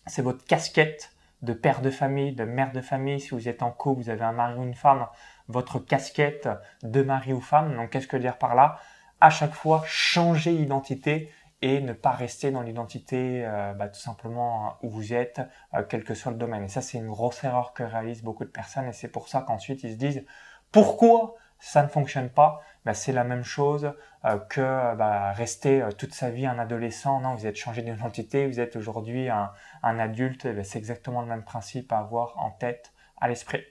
c'est 0.07 0.21
votre 0.21 0.43
casquette 0.43 1.14
de 1.45 1.53
père 1.53 1.81
de 1.81 1.89
famille, 1.89 2.33
de 2.33 2.43
mère 2.43 2.71
de 2.71 2.81
famille. 2.81 3.19
Si 3.19 3.29
vous 3.29 3.47
êtes 3.47 3.63
en 3.63 3.71
couple, 3.71 4.01
vous 4.01 4.09
avez 4.09 4.23
un 4.23 4.33
mari 4.33 4.59
ou 4.59 4.63
une 4.63 4.73
femme, 4.73 5.07
votre 5.47 5.79
casquette 5.79 6.49
de 6.83 7.01
mari 7.01 7.31
ou 7.33 7.41
femme. 7.41 7.75
Donc, 7.75 7.91
qu'est-ce 7.91 8.07
que 8.07 8.17
dire 8.17 8.37
par 8.37 8.55
là? 8.55 8.79
À 9.21 9.29
chaque 9.29 9.53
fois, 9.53 9.83
changer 9.85 10.53
d'identité 10.53 11.31
et 11.61 11.79
ne 11.79 11.93
pas 11.93 12.11
rester 12.11 12.51
dans 12.51 12.61
l'identité 12.61 13.45
euh, 13.45 13.73
bah, 13.73 13.87
tout 13.87 13.99
simplement 13.99 14.77
où 14.83 14.89
vous 14.89 15.13
êtes, 15.13 15.41
euh, 15.73 15.83
quel 15.87 16.03
que 16.03 16.13
soit 16.13 16.31
le 16.31 16.37
domaine. 16.37 16.65
Et 16.65 16.67
ça, 16.67 16.81
c'est 16.81 16.97
une 16.97 17.07
grosse 17.07 17.43
erreur 17.43 17.73
que 17.73 17.83
réalisent 17.83 18.23
beaucoup 18.23 18.43
de 18.43 18.49
personnes 18.49 18.87
et 18.87 18.93
c'est 18.93 19.07
pour 19.07 19.29
ça 19.29 19.41
qu'ensuite 19.41 19.83
ils 19.83 19.93
se 19.93 19.97
disent 19.97 20.25
pourquoi 20.71 21.35
ça 21.59 21.83
ne 21.83 21.87
fonctionne 21.87 22.29
pas 22.29 22.61
bah, 22.85 22.93
C'est 22.93 23.11
la 23.11 23.23
même 23.23 23.43
chose 23.43 23.93
euh, 24.25 24.37
que 24.37 24.95
bah, 24.95 25.31
rester 25.31 25.83
toute 25.97 26.13
sa 26.13 26.29
vie 26.29 26.45
un 26.45 26.59
adolescent. 26.59 27.19
Non, 27.21 27.35
vous 27.35 27.47
êtes 27.47 27.55
changé 27.55 27.81
d'identité, 27.81 28.47
vous 28.47 28.59
êtes 28.59 28.75
aujourd'hui 28.75 29.29
un, 29.29 29.51
adulte. 29.83 30.47
C'est 30.63 30.79
exactement 30.79 31.21
le 31.21 31.27
même 31.27 31.43
principe 31.43 31.91
à 31.91 31.99
avoir 31.99 32.37
en 32.37 32.51
tête, 32.51 32.93
à 33.19 33.27
l'esprit. 33.27 33.63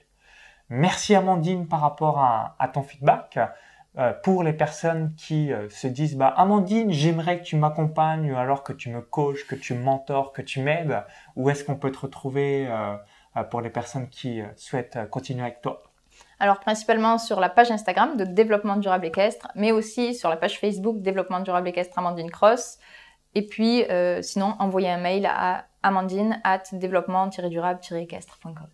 Merci 0.71 1.15
Amandine 1.15 1.69
par 1.69 1.81
rapport 1.81 2.19
à 2.19 2.69
ton 2.69 2.83
feedback. 2.83 3.39
Euh, 3.97 4.13
pour 4.13 4.43
les 4.43 4.53
personnes 4.53 5.15
qui 5.15 5.53
euh, 5.53 5.69
se 5.69 5.87
disent 5.87 6.17
bah 6.17 6.27
Amandine, 6.27 6.91
j'aimerais 6.91 7.39
que 7.39 7.45
tu 7.45 7.55
m'accompagnes 7.57 8.33
ou 8.33 8.37
alors 8.37 8.65
que 8.65 8.73
tu 8.73 8.91
me 8.91 9.01
coaches, 9.01 9.47
que 9.47 9.55
tu 9.55 9.75
mentors, 9.75 10.33
que 10.33 10.43
tu 10.43 10.61
m'aides, 10.61 11.05
où 11.37 11.49
est-ce 11.49 11.63
qu'on 11.63 11.77
peut 11.77 11.93
te 11.93 12.01
retrouver 12.01 12.67
euh, 12.69 13.45
pour 13.51 13.61
les 13.61 13.71
personnes 13.71 14.09
qui 14.09 14.43
souhaitent 14.57 14.99
continuer 15.11 15.43
avec 15.43 15.61
toi? 15.61 15.94
Alors 16.39 16.61
principalement 16.61 17.19
sur 17.19 17.41
la 17.41 17.49
page 17.49 17.71
Instagram 17.71 18.17
de 18.17 18.25
développement 18.25 18.77
durable 18.77 19.07
équestre, 19.07 19.49
mais 19.55 19.73
aussi 19.73 20.15
sur 20.15 20.29
la 20.29 20.37
page 20.37 20.59
Facebook 20.59 21.01
développement 21.01 21.41
durable 21.41 21.69
équestre 21.69 21.99
Amandine 21.99 22.31
Cross. 22.31 22.79
Et 23.35 23.47
puis 23.47 23.85
sinon 24.23 24.55
envoyez 24.59 24.91
un 24.91 24.99
mail 24.99 25.27
à 25.27 25.67
amandine 25.85 26.41
at 26.45 26.63
développement-durable-équestre.com. 26.73 28.69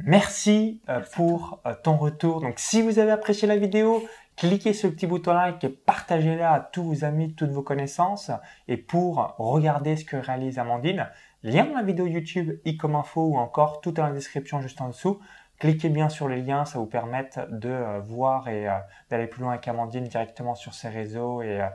Merci, 0.00 0.80
euh, 0.88 1.00
pour 1.14 1.60
euh, 1.66 1.74
ton 1.82 1.96
retour. 1.96 2.40
Donc 2.40 2.54
si 2.58 2.82
vous 2.82 2.98
avez 2.98 3.10
apprécié 3.10 3.48
la 3.48 3.56
vidéo, 3.56 4.06
cliquez 4.36 4.72
sur 4.72 4.88
le 4.88 4.94
petit 4.94 5.08
bouton 5.08 5.34
like 5.34 5.62
et 5.64 5.68
partagez-la 5.68 6.52
à 6.52 6.60
tous 6.60 6.84
vos 6.84 7.04
amis, 7.04 7.34
toutes 7.34 7.50
vos 7.50 7.62
connaissances. 7.62 8.30
Et 8.68 8.76
pour 8.76 9.34
regarder 9.38 9.96
ce 9.96 10.04
que 10.04 10.16
réalise 10.16 10.60
Amandine, 10.60 11.08
lien 11.42 11.64
dans 11.64 11.74
la 11.74 11.82
vidéo 11.82 12.06
YouTube, 12.06 12.60
i 12.64 12.76
comme 12.76 12.94
info 12.94 13.22
ou 13.22 13.36
encore 13.38 13.80
tout 13.80 13.90
dans 13.90 14.04
la 14.04 14.12
description 14.12 14.60
juste 14.60 14.80
en 14.80 14.88
dessous. 14.88 15.18
Cliquez 15.58 15.88
bien 15.88 16.08
sur 16.08 16.28
les 16.28 16.40
liens, 16.40 16.64
ça 16.64 16.78
vous 16.78 16.86
permet 16.86 17.28
de 17.48 17.68
euh, 17.68 18.00
voir 18.00 18.48
et 18.48 18.68
d'aller 19.10 19.26
plus 19.26 19.42
loin 19.42 19.52
avec 19.52 19.66
Amandine 19.66 20.04
directement 20.04 20.54
sur 20.54 20.74
ses 20.74 20.88
réseaux 20.88 21.42
et 21.42 21.66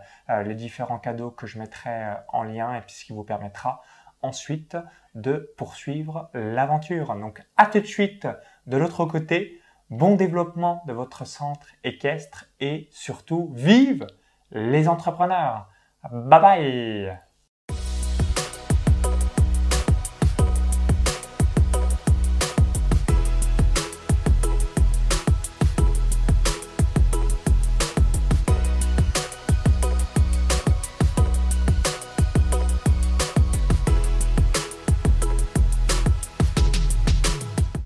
les 0.46 0.56
différents 0.56 1.00
cadeaux 1.00 1.32
que 1.32 1.48
je 1.48 1.60
mettrai 1.60 2.14
en 2.30 2.44
lien 2.44 2.74
et 2.76 2.82
puis 2.82 2.94
ce 2.94 3.06
qui 3.06 3.14
vous 3.14 3.24
permettra 3.24 3.82
ensuite 4.22 4.78
de 5.16 5.54
poursuivre 5.58 6.30
l'aventure. 6.34 7.14
Donc 7.16 7.44
à 7.58 7.66
tout 7.66 7.80
de 7.80 7.86
suite 7.86 8.28
de 8.68 8.78
l'autre 8.78 9.06
côté, 9.06 9.62
bon 9.90 10.16
développement 10.16 10.84
de 10.88 10.94
votre 10.94 11.26
centre 11.26 11.68
équestre 11.84 12.46
et 12.60 12.88
surtout 12.92 13.52
vive 13.54 14.08
les 14.52 14.88
entrepreneurs. 14.88 15.70
Bye 16.12 16.42
bye 16.42 17.23